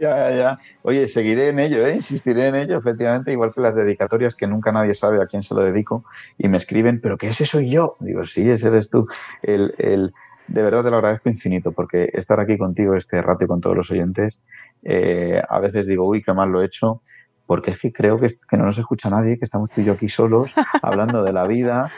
[0.00, 0.58] Ya, ya.
[0.82, 1.94] Oye, seguiré en ello, ¿eh?
[1.94, 5.54] insistiré en ello, efectivamente, igual que las dedicatorias que nunca nadie sabe a quién se
[5.54, 6.04] lo dedico
[6.36, 7.96] y me escriben, ¿pero qué ese soy yo?
[8.00, 9.06] Digo, sí, ese eres tú.
[9.40, 10.12] El, el,
[10.46, 13.76] de verdad te lo agradezco infinito porque estar aquí contigo este rato y con todos
[13.76, 14.38] los oyentes,
[14.82, 17.00] eh, a veces digo, uy, qué mal lo he hecho,
[17.46, 19.94] porque es que creo que, que no nos escucha nadie, que estamos tú y yo
[19.94, 21.90] aquí solos hablando de la vida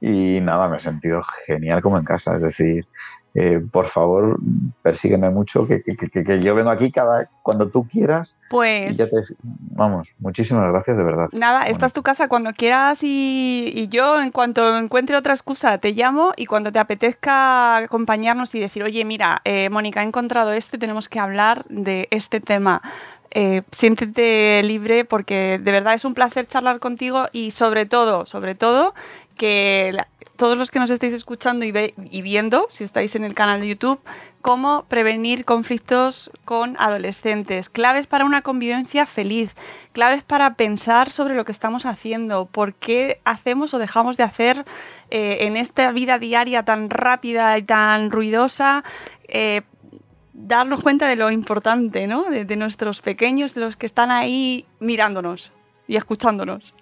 [0.00, 2.36] y nada, me he sentido genial como en casa.
[2.36, 2.86] Es decir,
[3.38, 4.38] eh, por favor,
[4.80, 5.82] persígueme mucho, que,
[6.40, 8.38] yo vengo aquí cada cuando tú quieras.
[8.48, 8.96] Pues.
[9.42, 11.28] vamos, muchísimas gracias, de verdad.
[11.32, 15.92] Nada, esta es tu casa cuando quieras y, yo, en cuanto encuentre otra excusa, te
[15.92, 20.76] llamo y cuando te apetezca acompañarnos y decir, oye, mira, eh, Mónica, he encontrado esto
[20.76, 22.80] y tenemos que hablar de este tema.
[23.30, 28.54] Eh, siéntete libre porque de verdad es un placer charlar contigo y sobre todo, sobre
[28.54, 28.94] todo,
[29.36, 29.96] que
[30.36, 31.72] todos los que nos estáis escuchando y,
[32.10, 34.00] y, viendo, si estáis en el canal de YouTube,
[34.42, 39.54] cómo prevenir conflictos con adolescentes, claves para una convivencia feliz,
[39.92, 44.64] claves para pensar sobre lo que estamos haciendo, por qué hacemos o dejamos de hacer
[45.10, 48.84] eh, en esta vida diaria tan rápida y tan ruidosa.
[49.28, 49.62] Eh,
[50.36, 52.24] darnos cuenta de lo importante, ¿no?
[52.24, 55.52] De, nuestros pequeños, de los que están ahí mirándonos
[55.88, 56.74] y escuchándonos.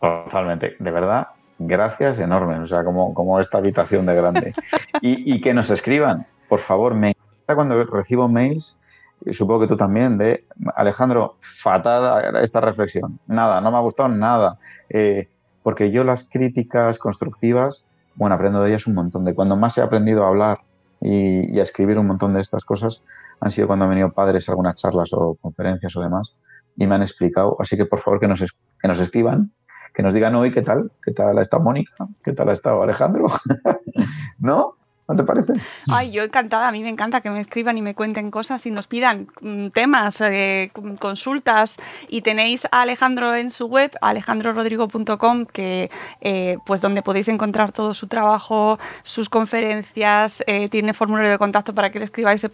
[0.00, 0.76] Totalmente.
[0.78, 1.28] De verdad,
[1.58, 2.60] gracias enormes.
[2.60, 4.54] O sea, como, como esta habitación de grande.
[5.00, 8.78] Y, y que nos escriban, por favor, me encanta cuando recibo mails,
[9.24, 13.18] y supongo que tú también, de Alejandro, fatal esta reflexión.
[13.26, 14.58] Nada, no me ha gustado nada.
[14.88, 15.28] Eh,
[15.62, 17.84] porque yo las críticas constructivas,
[18.16, 19.24] bueno, aprendo de ellas un montón.
[19.24, 20.60] De cuando más he aprendido a hablar
[21.02, 23.02] y, a escribir un montón de estas cosas,
[23.40, 26.34] han sido cuando han venido padres a algunas charlas o conferencias o demás
[26.76, 27.56] y me han explicado.
[27.58, 29.52] Así que por favor que nos, que nos escriban,
[29.94, 32.82] que nos digan hoy qué tal, qué tal ha estado Mónica, qué tal ha estado
[32.82, 33.26] Alejandro.
[34.38, 34.76] ¿No?
[35.12, 35.52] ¿No te parece?
[35.92, 38.70] Ay, yo encantada, a mí me encanta que me escriban y me cuenten cosas y
[38.70, 41.76] nos pidan mm, temas, eh, consultas.
[42.08, 45.90] Y tenéis a Alejandro en su web, alejandrorodrigo.com, que
[46.22, 51.74] eh, pues donde podéis encontrar todo su trabajo, sus conferencias, eh, tiene formulario de contacto
[51.74, 52.50] para que le escribáis, os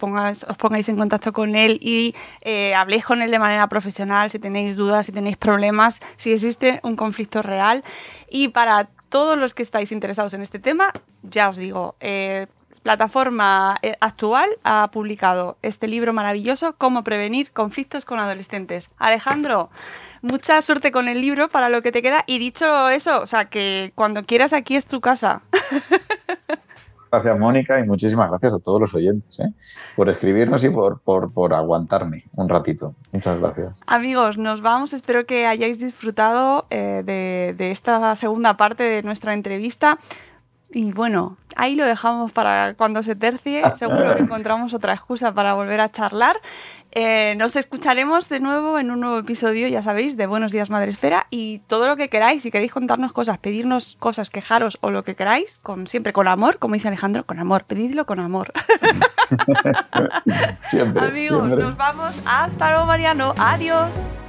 [0.57, 2.13] pongáis en contacto con él y
[2.75, 6.97] habléis con él de manera profesional si tenéis dudas, si tenéis problemas, si existe un
[6.97, 7.85] conflicto real.
[8.29, 10.91] Y para todos los que estáis interesados en este tema,
[11.23, 12.47] ya os digo, eh,
[12.83, 18.89] plataforma eh, actual ha publicado este libro maravilloso, Cómo prevenir conflictos con adolescentes.
[18.97, 19.69] Alejandro,
[20.21, 22.23] mucha suerte con el libro para lo que te queda.
[22.25, 25.41] Y dicho eso, o sea, que cuando quieras aquí es tu casa.
[27.11, 29.51] Gracias, Mónica, y muchísimas gracias a todos los oyentes ¿eh?
[29.95, 32.93] por escribirnos y por, por, por aguantarme un ratito.
[33.11, 33.79] Muchas gracias.
[33.87, 34.93] Amigos, nos vamos.
[34.93, 39.97] Espero que hayáis disfrutado eh, de, de esta segunda parte de nuestra entrevista.
[40.71, 43.63] Y bueno, ahí lo dejamos para cuando se tercie.
[43.75, 46.35] Seguro que encontramos otra excusa para volver a charlar.
[46.91, 50.89] Eh, nos escucharemos de nuevo en un nuevo episodio, ya sabéis, de Buenos Días Madre
[50.89, 51.27] Esfera.
[51.29, 55.15] Y todo lo que queráis, si queréis contarnos cosas, pedirnos cosas, quejaros o lo que
[55.15, 57.65] queráis, con, siempre con amor, como dice Alejandro, con amor.
[57.65, 58.51] Pedidlo con amor.
[60.69, 61.05] Siempre.
[61.05, 61.63] Amigos, siempre.
[61.63, 62.23] nos vamos.
[62.25, 63.33] Hasta luego, Mariano.
[63.37, 64.28] Adiós.